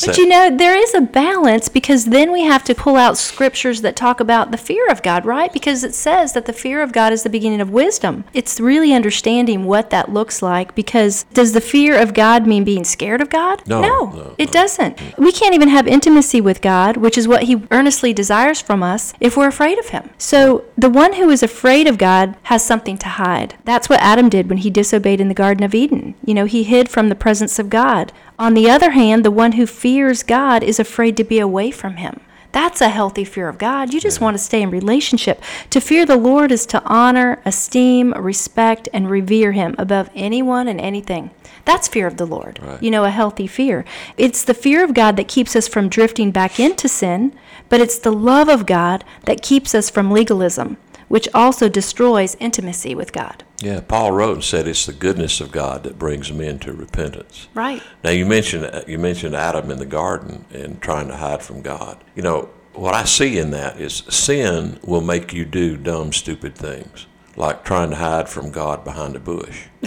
but 0.00 0.18
you 0.18 0.26
know, 0.26 0.54
there 0.54 0.76
is 0.76 0.94
a 0.94 1.00
balance 1.00 1.68
because 1.68 2.06
then 2.06 2.32
we 2.32 2.42
have 2.42 2.64
to 2.64 2.74
pull 2.74 2.96
out 2.96 3.18
scriptures 3.18 3.82
that 3.82 3.96
talk 3.96 4.20
about 4.20 4.50
the 4.50 4.56
fear 4.56 4.88
of 4.88 5.02
God, 5.02 5.24
right? 5.24 5.52
Because 5.52 5.84
it 5.84 5.94
says 5.94 6.32
that 6.32 6.46
the 6.46 6.52
fear 6.52 6.82
of 6.82 6.92
God 6.92 7.12
is 7.12 7.22
the 7.22 7.30
beginning 7.30 7.60
of 7.60 7.70
wisdom. 7.70 8.24
It's 8.32 8.60
really 8.60 8.92
understanding 8.92 9.64
what 9.64 9.90
that 9.90 10.12
looks 10.12 10.42
like 10.42 10.74
because 10.74 11.24
does 11.32 11.52
the 11.52 11.60
fear 11.60 12.00
of 12.00 12.14
God 12.14 12.46
mean 12.46 12.64
being 12.64 12.84
scared 12.84 13.20
of 13.20 13.30
God? 13.30 13.66
No. 13.66 13.80
No, 13.80 14.10
no 14.10 14.34
it 14.38 14.48
no. 14.48 14.52
doesn't. 14.52 15.18
We 15.18 15.32
can't 15.32 15.54
even 15.54 15.68
have 15.68 15.86
intimacy 15.86 16.40
with 16.40 16.60
God, 16.60 16.96
which 16.96 17.18
is 17.18 17.28
what 17.28 17.44
He 17.44 17.62
earnestly 17.70 18.12
desires 18.12 18.60
from 18.60 18.82
us, 18.82 19.14
if 19.20 19.36
we're 19.36 19.48
afraid 19.48 19.78
of 19.78 19.88
Him. 19.88 20.10
So 20.18 20.64
the 20.76 20.90
one 20.90 21.14
who 21.14 21.30
is 21.30 21.42
afraid 21.42 21.86
of 21.86 21.98
God 21.98 22.36
has 22.44 22.64
something 22.64 22.98
to 22.98 23.08
hide. 23.08 23.54
That's 23.64 23.88
what 23.88 24.00
Adam 24.00 24.28
did 24.28 24.48
when 24.48 24.58
he 24.58 24.70
disobeyed 24.70 25.20
in 25.20 25.28
the 25.28 25.34
Garden 25.34 25.64
of 25.64 25.74
Eden. 25.74 26.14
You 26.24 26.34
know, 26.34 26.44
he 26.44 26.64
hid 26.64 26.88
from 26.88 27.08
the 27.08 27.14
presence 27.14 27.58
of 27.58 27.70
God. 27.70 28.12
On 28.38 28.54
the 28.54 28.68
other 28.68 28.90
hand, 28.90 29.24
the 29.24 29.30
one 29.30 29.52
who 29.52 29.66
fears 29.84 30.22
God 30.22 30.62
is 30.62 30.80
afraid 30.80 31.14
to 31.18 31.24
be 31.24 31.38
away 31.38 31.70
from 31.70 31.96
him. 31.96 32.20
That's 32.52 32.80
a 32.80 32.88
healthy 32.88 33.22
fear 33.22 33.50
of 33.50 33.58
God. 33.58 33.92
You 33.92 34.00
just 34.00 34.18
yeah. 34.18 34.24
want 34.24 34.34
to 34.34 34.42
stay 34.42 34.62
in 34.62 34.70
relationship. 34.70 35.42
To 35.68 35.78
fear 35.78 36.06
the 36.06 36.16
Lord 36.16 36.50
is 36.50 36.64
to 36.66 36.82
honor, 36.86 37.42
esteem, 37.44 38.12
respect, 38.12 38.88
and 38.94 39.10
revere 39.10 39.52
Him 39.52 39.74
above 39.76 40.08
anyone 40.14 40.68
and 40.68 40.80
anything. 40.80 41.32
That's 41.66 41.86
fear 41.86 42.06
of 42.06 42.16
the 42.16 42.24
Lord. 42.24 42.60
Right. 42.62 42.82
You 42.82 42.90
know, 42.90 43.04
a 43.04 43.10
healthy 43.10 43.46
fear. 43.46 43.84
It's 44.16 44.42
the 44.42 44.54
fear 44.54 44.82
of 44.82 44.94
God 44.94 45.16
that 45.16 45.28
keeps 45.28 45.54
us 45.54 45.68
from 45.68 45.90
drifting 45.90 46.30
back 46.30 46.58
into 46.58 46.88
sin, 46.88 47.34
but 47.68 47.82
it's 47.82 47.98
the 47.98 48.12
love 48.12 48.48
of 48.48 48.64
God 48.64 49.04
that 49.26 49.42
keeps 49.42 49.74
us 49.74 49.90
from 49.90 50.10
legalism, 50.10 50.78
which 51.08 51.28
also 51.34 51.68
destroys 51.68 52.36
intimacy 52.40 52.94
with 52.94 53.12
God. 53.12 53.44
Yeah, 53.60 53.80
Paul 53.80 54.12
wrote 54.12 54.34
and 54.34 54.44
said 54.44 54.66
it's 54.66 54.86
the 54.86 54.92
goodness 54.92 55.40
of 55.40 55.52
God 55.52 55.84
that 55.84 55.98
brings 55.98 56.32
men 56.32 56.58
to 56.60 56.72
repentance. 56.72 57.48
Right. 57.54 57.82
Now 58.02 58.10
you 58.10 58.26
mentioned 58.26 58.84
you 58.86 58.98
mentioned 58.98 59.34
Adam 59.34 59.70
in 59.70 59.78
the 59.78 59.86
garden 59.86 60.44
and 60.52 60.80
trying 60.80 61.08
to 61.08 61.16
hide 61.16 61.42
from 61.42 61.62
God. 61.62 62.02
You 62.14 62.22
know 62.22 62.50
what 62.72 62.94
I 62.94 63.04
see 63.04 63.38
in 63.38 63.50
that 63.52 63.80
is 63.80 64.02
sin 64.08 64.78
will 64.82 65.00
make 65.00 65.32
you 65.32 65.44
do 65.44 65.76
dumb, 65.76 66.12
stupid 66.12 66.54
things 66.54 67.06
like 67.36 67.64
trying 67.64 67.90
to 67.90 67.96
hide 67.96 68.28
from 68.28 68.50
God 68.50 68.84
behind 68.84 69.16
a 69.16 69.20
bush. 69.20 69.66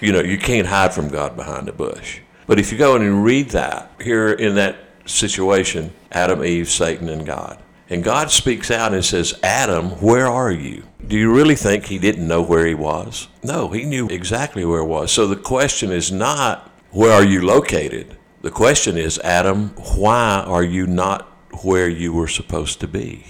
you 0.00 0.12
know 0.12 0.20
you 0.20 0.38
can't 0.38 0.66
hide 0.66 0.94
from 0.94 1.08
God 1.08 1.36
behind 1.36 1.68
a 1.68 1.72
bush. 1.72 2.20
But 2.46 2.58
if 2.58 2.70
you 2.70 2.78
go 2.78 2.94
in 2.96 3.02
and 3.02 3.24
read 3.24 3.50
that 3.50 3.90
here 4.00 4.30
in 4.30 4.54
that 4.56 4.76
situation, 5.06 5.92
Adam, 6.12 6.44
Eve, 6.44 6.70
Satan, 6.70 7.08
and 7.08 7.24
God. 7.26 7.58
And 7.90 8.02
God 8.02 8.30
speaks 8.30 8.70
out 8.70 8.94
and 8.94 9.04
says, 9.04 9.38
Adam, 9.42 9.90
where 10.00 10.26
are 10.26 10.50
you? 10.50 10.84
Do 11.06 11.18
you 11.18 11.34
really 11.34 11.54
think 11.54 11.84
he 11.84 11.98
didn't 11.98 12.26
know 12.26 12.42
where 12.42 12.66
he 12.66 12.74
was? 12.74 13.28
No, 13.42 13.68
he 13.68 13.84
knew 13.84 14.08
exactly 14.08 14.64
where 14.64 14.80
he 14.80 14.88
was. 14.88 15.12
So 15.12 15.26
the 15.26 15.36
question 15.36 15.90
is 15.90 16.10
not, 16.10 16.70
where 16.90 17.12
are 17.12 17.24
you 17.24 17.42
located? 17.42 18.16
The 18.40 18.50
question 18.50 18.96
is, 18.96 19.18
Adam, 19.18 19.70
why 19.96 20.42
are 20.46 20.62
you 20.62 20.86
not 20.86 21.28
where 21.62 21.88
you 21.88 22.12
were 22.12 22.28
supposed 22.28 22.80
to 22.80 22.88
be? 22.88 23.24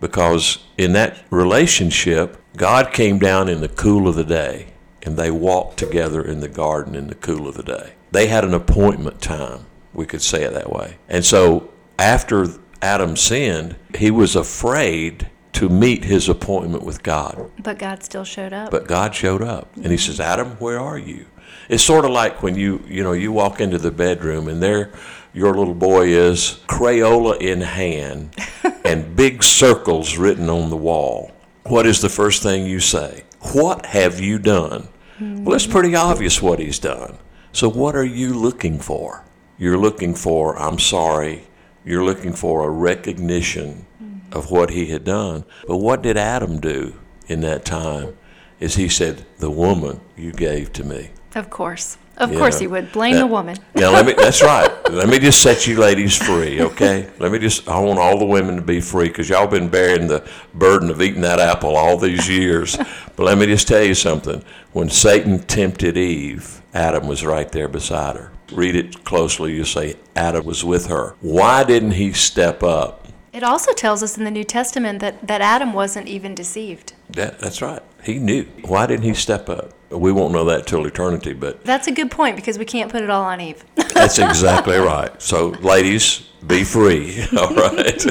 Because 0.00 0.58
in 0.78 0.92
that 0.92 1.24
relationship, 1.30 2.36
God 2.56 2.92
came 2.92 3.18
down 3.18 3.48
in 3.48 3.60
the 3.60 3.68
cool 3.68 4.08
of 4.08 4.14
the 4.14 4.24
day 4.24 4.68
and 5.02 5.16
they 5.16 5.30
walked 5.30 5.78
together 5.78 6.22
in 6.22 6.40
the 6.40 6.48
garden 6.48 6.94
in 6.94 7.08
the 7.08 7.14
cool 7.14 7.46
of 7.46 7.56
the 7.56 7.62
day. 7.62 7.94
They 8.10 8.26
had 8.28 8.44
an 8.44 8.54
appointment 8.54 9.20
time, 9.20 9.66
we 9.92 10.06
could 10.06 10.22
say 10.22 10.44
it 10.44 10.52
that 10.54 10.72
way. 10.72 10.96
And 11.08 11.24
so 11.24 11.70
after 11.98 12.46
Adam 12.80 13.16
sinned, 13.16 13.76
he 13.96 14.10
was 14.10 14.36
afraid 14.36 15.28
to 15.52 15.68
meet 15.68 16.04
his 16.04 16.28
appointment 16.28 16.84
with 16.84 17.02
God. 17.02 17.50
But 17.62 17.78
God 17.78 18.02
still 18.02 18.24
showed 18.24 18.52
up. 18.52 18.70
But 18.70 18.86
God 18.86 19.14
showed 19.14 19.42
up. 19.42 19.74
And 19.76 19.86
he 19.86 19.96
says, 19.96 20.20
Adam, 20.20 20.50
where 20.58 20.78
are 20.78 20.98
you? 20.98 21.26
It's 21.68 21.82
sort 21.82 22.04
of 22.04 22.12
like 22.12 22.42
when 22.42 22.54
you, 22.54 22.82
you 22.86 23.02
know, 23.02 23.12
you 23.12 23.32
walk 23.32 23.60
into 23.60 23.78
the 23.78 23.90
bedroom 23.90 24.48
and 24.48 24.62
there 24.62 24.92
your 25.34 25.54
little 25.54 25.74
boy 25.74 26.08
is, 26.08 26.60
Crayola 26.66 27.38
in 27.40 27.60
hand, 27.60 28.34
and 28.84 29.14
big 29.14 29.42
circles 29.42 30.16
written 30.16 30.48
on 30.48 30.70
the 30.70 30.76
wall. 30.76 31.32
What 31.64 31.86
is 31.86 32.00
the 32.00 32.08
first 32.08 32.42
thing 32.42 32.66
you 32.66 32.80
say? 32.80 33.24
What 33.52 33.86
have 33.86 34.20
you 34.20 34.38
done? 34.38 34.88
Well, 35.20 35.54
it's 35.54 35.66
pretty 35.66 35.94
obvious 35.94 36.40
what 36.40 36.60
he's 36.60 36.78
done. 36.78 37.18
So, 37.52 37.68
what 37.68 37.96
are 37.96 38.04
you 38.04 38.34
looking 38.34 38.78
for? 38.78 39.24
You're 39.58 39.78
looking 39.78 40.14
for, 40.14 40.56
I'm 40.56 40.78
sorry, 40.78 41.47
you're 41.88 42.04
looking 42.04 42.34
for 42.34 42.64
a 42.64 42.70
recognition 42.70 43.86
of 44.32 44.50
what 44.50 44.70
he 44.70 44.86
had 44.86 45.04
done. 45.04 45.44
But 45.66 45.78
what 45.78 46.02
did 46.02 46.16
Adam 46.18 46.60
do 46.60 46.94
in 47.28 47.40
that 47.40 47.64
time? 47.64 48.16
Is 48.60 48.74
he 48.74 48.88
said, 48.88 49.24
The 49.38 49.50
woman 49.50 50.00
you 50.16 50.32
gave 50.32 50.72
to 50.74 50.84
me. 50.84 51.10
Of 51.34 51.48
course. 51.48 51.96
Of 52.18 52.32
You 52.32 52.38
course 52.38 52.56
know, 52.56 52.60
he 52.60 52.66
would. 52.66 52.92
Blame 52.92 53.14
that- 53.14 53.20
the 53.20 53.26
woman. 53.26 53.56
Yeah, 53.76 53.88
let 53.88 54.04
me. 54.04 54.12
That's 54.12 54.42
right. 54.42 54.68
Let 54.90 55.08
me 55.08 55.18
just 55.20 55.40
set 55.40 55.66
you 55.68 55.78
ladies 55.78 56.16
free, 56.16 56.60
okay? 56.60 57.08
Let 57.20 57.30
me 57.30 57.38
just. 57.38 57.68
I 57.68 57.78
want 57.78 58.00
all 58.00 58.18
the 58.18 58.24
women 58.26 58.56
to 58.56 58.62
be 58.62 58.80
free 58.80 59.06
because 59.08 59.28
y'all 59.30 59.46
been 59.46 59.68
bearing 59.68 60.08
the 60.08 60.28
burden 60.52 60.90
of 60.90 61.00
eating 61.00 61.20
that 61.22 61.38
apple 61.38 61.76
all 61.76 61.96
these 61.96 62.28
years. 62.28 62.76
but 63.16 63.22
let 63.24 63.38
me 63.38 63.46
just 63.46 63.68
tell 63.68 63.82
you 63.84 63.94
something. 63.94 64.42
When 64.72 64.90
Satan 64.90 65.38
tempted 65.38 65.96
Eve, 65.96 66.60
Adam 66.74 67.06
was 67.06 67.24
right 67.24 67.50
there 67.52 67.68
beside 67.68 68.16
her. 68.16 68.32
Read 68.52 68.76
it 68.76 69.04
closely. 69.04 69.54
You 69.54 69.64
say 69.64 69.96
Adam 70.16 70.44
was 70.44 70.64
with 70.64 70.86
her. 70.86 71.14
Why 71.20 71.64
didn't 71.64 71.92
he 71.92 72.12
step 72.12 72.62
up? 72.62 73.08
It 73.32 73.42
also 73.42 73.72
tells 73.72 74.02
us 74.02 74.16
in 74.18 74.24
the 74.24 74.30
New 74.30 74.44
Testament 74.44 75.00
that, 75.00 75.26
that 75.26 75.40
Adam 75.40 75.72
wasn't 75.72 76.08
even 76.08 76.34
deceived. 76.34 76.94
That, 77.10 77.38
that's 77.38 77.62
right. 77.62 77.82
He 78.02 78.18
knew. 78.18 78.44
Why 78.64 78.86
didn't 78.86 79.04
he 79.04 79.14
step 79.14 79.48
up? 79.48 79.74
We 79.90 80.12
won't 80.12 80.32
know 80.32 80.44
that 80.46 80.66
till 80.66 80.86
eternity, 80.86 81.32
but 81.34 81.64
That's 81.64 81.86
a 81.86 81.92
good 81.92 82.10
point 82.10 82.36
because 82.36 82.58
we 82.58 82.64
can't 82.64 82.90
put 82.90 83.02
it 83.02 83.10
all 83.10 83.24
on 83.24 83.40
Eve. 83.40 83.64
That's 83.94 84.18
exactly 84.18 84.76
right. 84.78 85.20
So, 85.22 85.48
ladies, 85.48 86.27
be 86.46 86.64
free. 86.64 87.24
All 87.36 87.54
right. 87.54 88.06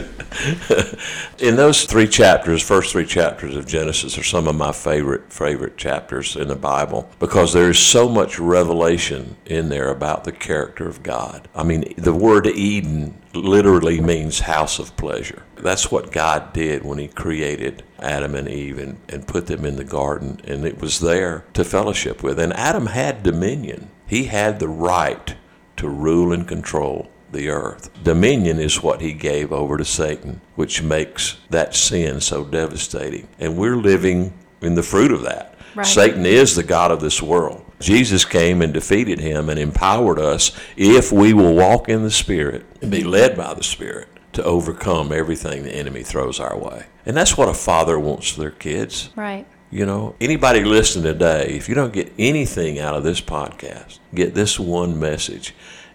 in 1.39 1.55
those 1.55 1.85
three 1.85 2.07
chapters, 2.07 2.61
first 2.61 2.91
three 2.91 3.05
chapters 3.05 3.55
of 3.55 3.65
Genesis 3.65 4.17
are 4.17 4.23
some 4.23 4.47
of 4.47 4.55
my 4.55 4.71
favorite 4.71 5.31
favorite 5.31 5.77
chapters 5.77 6.35
in 6.35 6.47
the 6.47 6.55
Bible 6.55 7.09
because 7.19 7.53
there's 7.53 7.79
so 7.79 8.09
much 8.09 8.37
revelation 8.37 9.37
in 9.45 9.69
there 9.69 9.89
about 9.89 10.23
the 10.23 10.31
character 10.31 10.87
of 10.87 11.03
God. 11.03 11.47
I 11.55 11.63
mean, 11.63 11.93
the 11.97 12.13
word 12.13 12.47
Eden 12.47 13.21
literally 13.33 14.01
means 14.01 14.41
house 14.41 14.79
of 14.79 14.95
pleasure. 14.97 15.43
That's 15.55 15.91
what 15.91 16.11
God 16.11 16.53
did 16.53 16.83
when 16.83 16.97
He 16.97 17.07
created 17.07 17.83
Adam 17.99 18.35
and 18.35 18.47
Eve 18.47 18.77
and, 18.79 18.99
and 19.09 19.27
put 19.27 19.47
them 19.47 19.65
in 19.65 19.75
the 19.75 19.83
garden, 19.83 20.39
and 20.43 20.65
it 20.65 20.79
was 20.79 20.99
there 20.99 21.45
to 21.53 21.63
fellowship 21.63 22.21
with. 22.21 22.39
And 22.39 22.53
Adam 22.53 22.87
had 22.87 23.23
dominion. 23.23 23.89
He 24.05 24.25
had 24.25 24.59
the 24.59 24.67
right 24.67 25.35
to 25.77 25.89
rule 25.89 26.31
and 26.31 26.47
control 26.47 27.09
the 27.31 27.49
earth. 27.49 27.89
Dominion 28.03 28.59
is 28.59 28.81
what 28.83 29.01
he 29.01 29.13
gave 29.13 29.51
over 29.51 29.77
to 29.77 29.85
Satan, 29.85 30.41
which 30.55 30.81
makes 30.81 31.37
that 31.49 31.75
sin 31.75 32.21
so 32.21 32.43
devastating. 32.43 33.27
And 33.39 33.57
we're 33.57 33.77
living 33.77 34.33
in 34.61 34.75
the 34.75 34.83
fruit 34.83 35.11
of 35.11 35.21
that. 35.23 35.55
Right. 35.75 35.85
Satan 35.85 36.25
is 36.25 36.55
the 36.55 36.63
God 36.63 36.91
of 36.91 37.01
this 37.01 37.21
world. 37.21 37.63
Jesus 37.79 38.25
came 38.25 38.61
and 38.63 38.73
defeated 38.73 39.19
him 39.19 39.49
and 39.49 39.59
empowered 39.59 40.19
us 40.19 40.51
if 40.75 41.11
we 41.11 41.33
will 41.33 41.53
walk 41.53 41.89
in 41.89 42.01
the 42.01 42.09
Spirit 42.11 42.65
and 42.81 42.89
be 42.89 43.03
led 43.03 43.37
by 43.37 43.53
the 43.53 43.63
Spirit 43.63 44.07
to 44.33 44.43
overcome 44.43 45.11
everything 45.11 45.63
the 45.63 45.75
enemy 45.75 46.01
throws 46.03 46.39
our 46.39 46.57
way. 46.57 46.87
And 47.05 47.15
that's 47.15 47.37
what 47.37 47.49
a 47.49 47.53
father 47.53 47.99
wants 47.99 48.31
for 48.31 48.39
their 48.41 48.51
kids. 48.51 49.09
right. 49.15 49.45
You 49.69 49.85
know, 49.85 50.15
anybody 50.21 50.63
listening 50.63 51.03
today, 51.03 51.47
if 51.49 51.67
you 51.67 51.75
don't 51.75 51.91
get 51.91 52.13
anything 52.17 52.79
out 52.79 52.95
of 52.95 53.03
this 53.03 53.19
podcast, 53.19 53.99
get 54.15 54.33
this 54.33 54.57
one 54.57 54.97
message. 54.97 55.53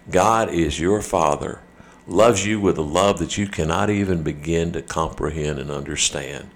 God 0.09 0.49
is 0.49 0.81
your 0.81 1.01
Father, 1.01 1.61
loves 2.07 2.45
you 2.45 2.59
with 2.59 2.77
a 2.77 2.81
love 2.81 3.19
that 3.19 3.37
you 3.37 3.47
cannot 3.47 3.89
even 3.89 4.21
begin 4.21 4.73
to 4.73 4.81
comprehend 4.81 5.59
and 5.59 5.71
understand, 5.71 6.51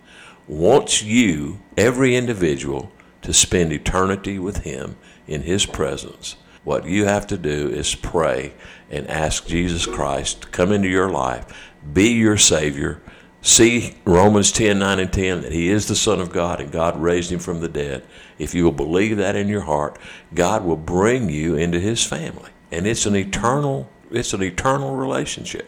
wants 0.48 1.02
you, 1.02 1.60
every 1.78 2.16
individual, 2.16 2.92
to 3.22 3.34
spend 3.34 3.72
eternity 3.72 4.38
with 4.38 4.64
Him 4.64 4.98
in 5.28 5.44
His 5.44 5.66
presence. 5.66 6.36
What 6.66 6.86
you 6.86 7.06
have 7.06 7.26
to 7.28 7.38
do 7.38 7.70
is 7.70 7.96
pray 7.96 8.54
and 8.90 9.08
ask 9.08 9.48
Jesus 9.48 9.86
Christ 9.86 10.42
to 10.42 10.48
come 10.50 10.74
into 10.74 10.90
your 10.90 11.10
life, 11.10 11.46
be 11.94 12.10
your 12.10 12.36
Savior, 12.36 13.02
see 13.42 13.96
Romans 14.04 14.52
10 14.52 14.78
9 14.78 15.00
and 15.00 15.14
10 15.14 15.42
that 15.44 15.54
he 15.54 15.70
is 15.70 15.88
the 15.88 15.96
Son 15.96 16.20
of 16.20 16.34
God 16.34 16.60
and 16.60 16.70
God 16.70 17.02
raised 17.02 17.32
him 17.32 17.40
from 17.40 17.62
the 17.62 17.70
dead. 17.70 18.06
If 18.38 18.54
you 18.54 18.66
will 18.66 18.74
believe 18.74 19.16
that 19.16 19.38
in 19.38 19.48
your 19.48 19.62
heart, 19.62 19.98
God 20.34 20.66
will 20.66 20.76
bring 20.76 21.30
you 21.30 21.56
into 21.56 21.80
his 21.80 22.04
family. 22.04 22.52
And 22.72 22.86
it's 22.86 23.06
an 23.06 23.16
eternal 23.16 23.90
it's 24.12 24.34
an 24.34 24.42
eternal 24.42 24.96
relationship. 24.96 25.68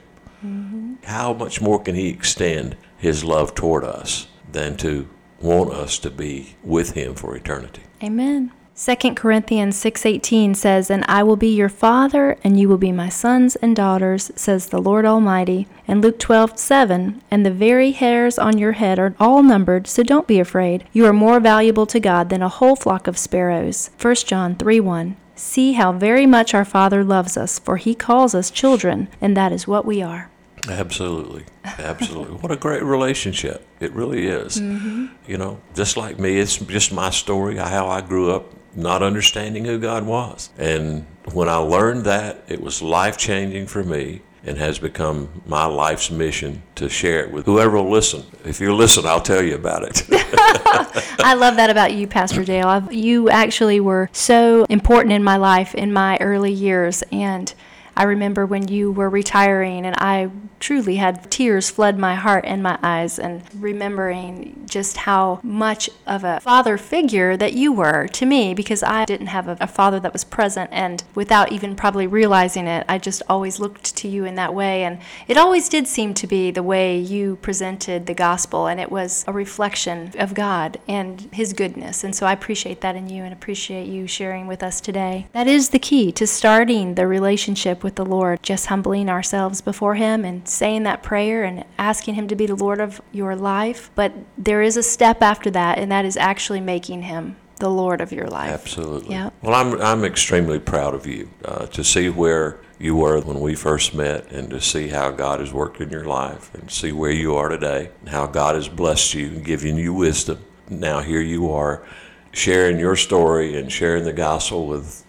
How 1.03 1.33
much 1.33 1.61
more 1.61 1.81
can 1.81 1.95
he 1.95 2.07
extend 2.09 2.77
his 2.97 3.23
love 3.23 3.55
toward 3.55 3.83
us 3.83 4.27
than 4.51 4.77
to 4.77 5.07
want 5.41 5.73
us 5.73 5.97
to 5.99 6.09
be 6.09 6.55
with 6.63 6.91
him 6.91 7.15
for 7.15 7.35
eternity? 7.35 7.83
Amen. 8.03 8.51
2 8.75 9.15
Corinthians 9.15 9.75
6:18 9.75 10.55
says, 10.55 10.89
"And 10.89 11.03
I 11.09 11.21
will 11.21 11.35
be 11.35 11.53
your 11.53 11.67
father, 11.67 12.37
and 12.45 12.57
you 12.57 12.69
will 12.69 12.77
be 12.77 12.93
my 12.93 13.09
sons 13.09 13.57
and 13.57 13.75
daughters," 13.75 14.31
says 14.37 14.67
the 14.67 14.81
Lord 14.81 15.05
Almighty. 15.05 15.67
And 15.85 16.01
Luke 16.01 16.17
12:7, 16.17 17.21
"And 17.29 17.45
the 17.45 17.51
very 17.51 17.91
hairs 17.91 18.39
on 18.39 18.57
your 18.57 18.73
head 18.73 18.97
are 18.97 19.15
all 19.19 19.43
numbered, 19.43 19.85
so 19.85 20.01
don't 20.01 20.27
be 20.27 20.39
afraid. 20.39 20.85
You 20.93 21.05
are 21.07 21.13
more 21.13 21.41
valuable 21.41 21.85
to 21.87 21.99
God 21.99 22.29
than 22.29 22.41
a 22.41 22.47
whole 22.47 22.77
flock 22.77 23.07
of 23.07 23.17
sparrows." 23.17 23.89
1 23.97 24.25
John 24.27 24.55
3:1, 24.55 25.17
"See 25.39 25.73
how 25.73 25.93
very 25.93 26.25
much 26.25 26.53
our 26.53 26.65
Father 26.65 27.03
loves 27.03 27.37
us, 27.37 27.59
for 27.59 27.77
he 27.77 27.95
calls 27.95 28.35
us 28.35 28.51
children, 28.51 29.07
and 29.21 29.37
that 29.37 29.51
is 29.51 29.67
what 29.67 29.85
we 29.85 30.01
are." 30.01 30.29
Absolutely. 30.69 31.45
Absolutely. 31.63 32.35
what 32.37 32.51
a 32.51 32.57
great 32.57 32.83
relationship. 32.83 33.65
It 33.79 33.93
really 33.93 34.27
is. 34.27 34.59
You 34.59 35.37
know, 35.37 35.59
just 35.73 35.95
like 35.95 36.19
me, 36.19 36.37
it's 36.37 36.57
just 36.57 36.91
my 36.91 37.09
story, 37.09 37.55
how 37.55 37.87
I 37.87 38.01
grew 38.01 38.31
up 38.31 38.53
not 38.75 39.01
understanding 39.01 39.65
who 39.65 39.79
God 39.79 40.05
was. 40.05 40.49
And 40.57 41.05
when 41.33 41.49
I 41.49 41.55
learned 41.55 42.03
that, 42.05 42.43
it 42.47 42.61
was 42.61 42.81
life 42.81 43.17
changing 43.17 43.67
for 43.67 43.83
me 43.83 44.21
and 44.45 44.57
has 44.57 44.79
become 44.79 45.41
my 45.45 45.65
life's 45.65 46.09
mission 46.09 46.61
to 46.75 46.89
share 46.89 47.25
it 47.25 47.31
with 47.31 47.45
whoever 47.45 47.77
will 47.77 47.89
listen. 47.89 48.23
If 48.45 48.59
you 48.61 48.73
listen, 48.73 49.05
I'll 49.05 49.21
tell 49.21 49.43
you 49.43 49.55
about 49.55 49.83
it. 49.83 50.05
I 51.19 51.35
love 51.37 51.57
that 51.57 51.69
about 51.69 51.93
you, 51.93 52.07
Pastor 52.07 52.43
Dale. 52.43 52.67
I've, 52.67 52.93
you 52.93 53.29
actually 53.29 53.79
were 53.79 54.09
so 54.13 54.65
important 54.65 55.13
in 55.13 55.23
my 55.23 55.37
life 55.37 55.75
in 55.75 55.91
my 55.91 56.17
early 56.17 56.51
years. 56.51 57.03
And 57.11 57.53
I 57.99 58.03
remember 58.03 58.45
when 58.45 58.69
you 58.69 58.93
were 58.93 59.09
retiring, 59.09 59.85
and 59.85 59.93
I 59.97 60.31
truly 60.61 60.95
had 60.95 61.29
tears 61.29 61.69
flood 61.69 61.97
my 61.97 62.15
heart 62.15 62.45
and 62.47 62.63
my 62.63 62.79
eyes, 62.81 63.19
and 63.19 63.43
remembering 63.53 64.63
just 64.69 64.95
how 64.95 65.41
much 65.43 65.89
of 66.07 66.23
a 66.23 66.39
father 66.39 66.77
figure 66.77 67.35
that 67.35 67.53
you 67.53 67.73
were 67.73 68.07
to 68.07 68.25
me 68.25 68.53
because 68.53 68.83
I 68.83 69.03
didn't 69.03 69.27
have 69.27 69.49
a, 69.49 69.57
a 69.59 69.67
father 69.67 69.99
that 69.99 70.13
was 70.13 70.23
present. 70.23 70.69
And 70.71 71.03
without 71.13 71.51
even 71.51 71.75
probably 71.75 72.07
realizing 72.07 72.67
it, 72.67 72.85
I 72.87 72.99
just 72.99 73.21
always 73.27 73.59
looked 73.59 73.97
to 73.97 74.07
you 74.07 74.23
in 74.23 74.35
that 74.35 74.53
way. 74.53 74.83
And 74.83 74.99
it 75.27 75.37
always 75.37 75.67
did 75.67 75.85
seem 75.85 76.13
to 76.13 76.27
be 76.27 76.51
the 76.51 76.63
way 76.63 76.97
you 76.97 77.35
presented 77.37 78.05
the 78.05 78.13
gospel, 78.13 78.67
and 78.67 78.79
it 78.79 78.91
was 78.91 79.25
a 79.27 79.33
reflection 79.33 80.13
of 80.17 80.33
God 80.33 80.79
and 80.87 81.27
His 81.33 81.51
goodness. 81.51 82.05
And 82.05 82.15
so 82.15 82.25
I 82.25 82.31
appreciate 82.31 82.79
that 82.79 82.95
in 82.95 83.09
you 83.09 83.23
and 83.23 83.33
appreciate 83.33 83.87
you 83.87 84.07
sharing 84.07 84.47
with 84.47 84.63
us 84.63 84.79
today. 84.79 85.27
That 85.33 85.47
is 85.47 85.71
the 85.71 85.79
key 85.79 86.13
to 86.13 86.25
starting 86.25 86.95
the 86.95 87.05
relationship 87.05 87.83
with 87.83 87.88
the 87.95 88.05
Lord, 88.05 88.41
just 88.43 88.67
humbling 88.67 89.09
ourselves 89.09 89.61
before 89.61 89.95
Him 89.95 90.25
and 90.25 90.47
saying 90.47 90.83
that 90.83 91.03
prayer 91.03 91.43
and 91.43 91.65
asking 91.77 92.15
Him 92.15 92.27
to 92.27 92.35
be 92.35 92.45
the 92.45 92.55
Lord 92.55 92.79
of 92.79 93.01
your 93.11 93.35
life. 93.35 93.91
But 93.95 94.13
there 94.37 94.61
is 94.61 94.77
a 94.77 94.83
step 94.83 95.21
after 95.21 95.49
that, 95.51 95.77
and 95.77 95.91
that 95.91 96.05
is 96.05 96.17
actually 96.17 96.61
making 96.61 97.03
Him 97.03 97.35
the 97.59 97.69
Lord 97.69 98.01
of 98.01 98.11
your 98.11 98.27
life. 98.27 98.51
Absolutely. 98.51 99.11
Yeah. 99.11 99.29
Well, 99.41 99.53
I'm, 99.53 99.81
I'm 99.81 100.05
extremely 100.05 100.59
proud 100.59 100.95
of 100.95 101.05
you 101.05 101.29
uh, 101.45 101.67
to 101.67 101.83
see 101.83 102.09
where 102.09 102.59
you 102.79 102.95
were 102.95 103.19
when 103.19 103.41
we 103.41 103.55
first 103.55 103.93
met 103.93 104.31
and 104.31 104.49
to 104.49 104.61
see 104.61 104.87
how 104.87 105.11
God 105.11 105.41
has 105.41 105.51
worked 105.51 105.81
in 105.81 105.89
your 105.89 106.05
life 106.05 106.53
and 106.55 106.71
see 106.71 106.93
where 106.93 107.11
you 107.11 107.35
are 107.35 107.49
today 107.49 107.91
and 107.99 108.09
how 108.09 108.25
God 108.25 108.55
has 108.55 108.69
blessed 108.69 109.13
you 109.13 109.27
and 109.27 109.45
given 109.45 109.75
you 109.75 109.93
wisdom. 109.93 110.39
Now, 110.69 111.01
here 111.01 111.21
you 111.21 111.51
are 111.51 111.83
sharing 112.31 112.79
your 112.79 112.95
story 112.95 113.57
and 113.57 113.71
sharing 113.71 114.05
the 114.05 114.13
gospel 114.13 114.67
with 114.67 115.03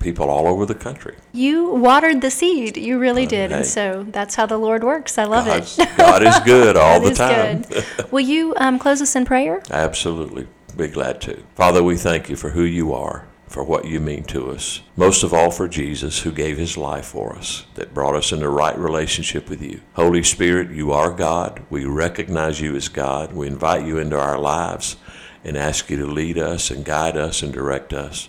people 0.00 0.28
all 0.30 0.48
over 0.48 0.66
the 0.66 0.74
country. 0.74 1.14
You 1.32 1.70
watered 1.74 2.20
the 2.22 2.30
seed. 2.30 2.76
You 2.76 2.98
really 2.98 3.26
did. 3.26 3.50
hey. 3.50 3.58
And 3.58 3.66
so 3.66 4.04
that's 4.08 4.34
how 4.34 4.46
the 4.46 4.58
Lord 4.58 4.82
works. 4.82 5.18
I 5.18 5.24
love 5.24 5.46
God's- 5.46 5.78
it. 5.78 5.88
God 5.96 6.22
is 6.26 6.38
good 6.40 6.76
all 6.76 6.98
That 7.00 7.06
the 7.06 7.12
is 7.12 7.18
time. 7.18 7.62
good. 7.62 8.12
Will 8.12 8.20
you 8.20 8.54
um, 8.56 8.78
close 8.78 9.00
us 9.00 9.14
in 9.14 9.24
prayer? 9.24 9.62
Absolutely. 9.70 10.48
Be 10.76 10.88
glad 10.88 11.20
to. 11.22 11.42
Father, 11.54 11.82
we 11.82 11.96
thank 11.96 12.28
you 12.28 12.36
for 12.36 12.50
who 12.50 12.62
you 12.62 12.92
are, 12.94 13.26
for 13.48 13.62
what 13.64 13.84
you 13.84 14.00
mean 14.00 14.24
to 14.24 14.50
us. 14.50 14.80
Most 14.96 15.22
of 15.22 15.34
all 15.34 15.50
for 15.50 15.68
Jesus, 15.68 16.20
who 16.20 16.30
gave 16.32 16.56
his 16.56 16.76
life 16.76 17.06
for 17.06 17.34
us, 17.36 17.66
that 17.74 17.92
brought 17.92 18.14
us 18.14 18.32
into 18.32 18.48
right 18.48 18.78
relationship 18.78 19.48
with 19.50 19.60
you. 19.62 19.80
Holy 19.94 20.22
Spirit, 20.22 20.70
you 20.70 20.92
are 20.92 21.10
God. 21.10 21.62
We 21.70 21.84
recognize 21.84 22.60
you 22.60 22.74
as 22.76 22.88
God. 22.88 23.32
We 23.32 23.46
invite 23.48 23.84
you 23.86 23.98
into 23.98 24.18
our 24.18 24.38
lives 24.38 24.96
and 25.44 25.56
ask 25.56 25.90
you 25.90 25.96
to 25.96 26.06
lead 26.06 26.38
us 26.38 26.70
and 26.70 26.84
guide 26.84 27.16
us 27.16 27.42
and 27.42 27.52
direct 27.52 27.92
us. 27.92 28.28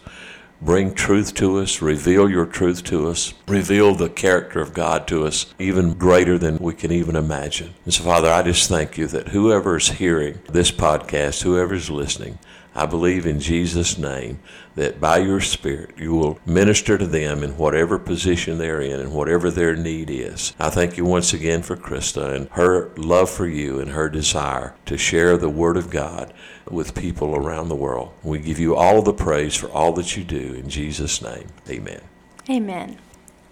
Bring 0.62 0.94
truth 0.94 1.34
to 1.36 1.58
us, 1.58 1.82
reveal 1.82 2.30
your 2.30 2.46
truth 2.46 2.84
to 2.84 3.10
us, 3.10 3.34
reveal 3.48 3.96
the 3.96 4.10
character 4.10 4.62
of 4.62 4.76
God 4.76 5.08
to 5.08 5.26
us, 5.26 5.52
even 5.58 5.94
greater 5.94 6.38
than 6.38 6.60
we 6.60 6.76
can 6.76 6.92
even 6.92 7.16
imagine. 7.16 7.74
And 7.84 7.94
so, 7.94 8.04
Father, 8.04 8.30
I 8.30 8.44
just 8.44 8.70
thank 8.70 8.96
you 8.96 9.08
that 9.08 9.30
whoever 9.30 9.78
is 9.78 9.90
hearing 9.90 10.40
this 10.52 10.70
podcast, 10.70 11.42
whoever 11.42 11.74
is 11.74 11.90
listening, 11.90 12.38
I 12.74 12.86
believe 12.86 13.26
in 13.26 13.40
Jesus' 13.40 13.98
name 13.98 14.40
that 14.76 15.02
by 15.02 15.18
your 15.18 15.42
Spirit 15.42 15.98
you 15.98 16.16
will 16.16 16.40
minister 16.46 16.98
to 16.98 17.06
them 17.06 17.44
in 17.44 17.58
whatever 17.58 18.00
position 18.00 18.58
they're 18.58 18.82
in 18.82 19.00
and 19.00 19.12
whatever 19.12 19.52
their 19.52 19.76
need 19.76 20.10
is. 20.10 20.54
I 20.58 20.70
thank 20.70 20.98
you 20.98 21.04
once 21.04 21.34
again 21.34 21.64
for 21.64 21.76
Krista 21.76 22.34
and 22.34 22.48
her 22.52 22.92
love 22.96 23.30
for 23.30 23.48
you 23.48 23.80
and 23.80 23.92
her 23.92 24.10
desire 24.10 24.76
to 24.86 24.98
share 24.98 25.38
the 25.38 25.50
Word 25.50 25.76
of 25.76 25.90
God 25.90 26.34
with 26.70 26.96
people 26.96 27.36
around 27.36 27.68
the 27.68 27.76
world. 27.76 28.14
We 28.24 28.40
give 28.40 28.60
you 28.60 28.76
all 28.76 29.02
the 29.02 29.14
praise 29.14 29.56
for 29.56 29.70
all 29.70 29.92
that 29.94 30.16
you 30.16 30.24
do. 30.24 30.54
In 30.54 30.70
Jesus' 30.70 31.22
name, 31.22 31.48
amen. 31.70 32.02
Amen. 32.50 32.98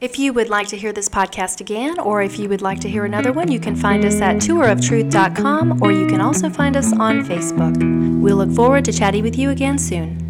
If 0.02 0.18
you 0.18 0.32
would 0.32 0.48
like 0.48 0.68
to 0.70 0.78
hear 0.78 0.94
this 0.94 1.10
podcast 1.10 1.60
again, 1.60 2.00
or 2.00 2.22
if 2.22 2.40
you 2.40 2.48
would 2.48 2.62
like 2.62 2.80
to 2.82 2.90
hear 2.90 3.04
another 3.04 3.34
one, 3.34 3.52
you 3.52 3.60
can 3.60 3.76
find 3.76 4.06
us 4.06 4.22
at 4.22 4.38
touroftruth.com, 4.38 5.84
or 5.84 5.92
you 5.92 6.08
can 6.08 6.22
also 6.22 6.50
find 6.50 6.78
us 6.78 6.94
on 6.94 7.26
Facebook. 7.26 8.22
We'll 8.22 8.38
look 8.38 8.52
forward 8.52 8.86
to 8.86 8.94
chatting 8.94 9.24
with 9.24 9.38
you 9.38 9.50
again 9.50 9.78
soon. 9.78 10.29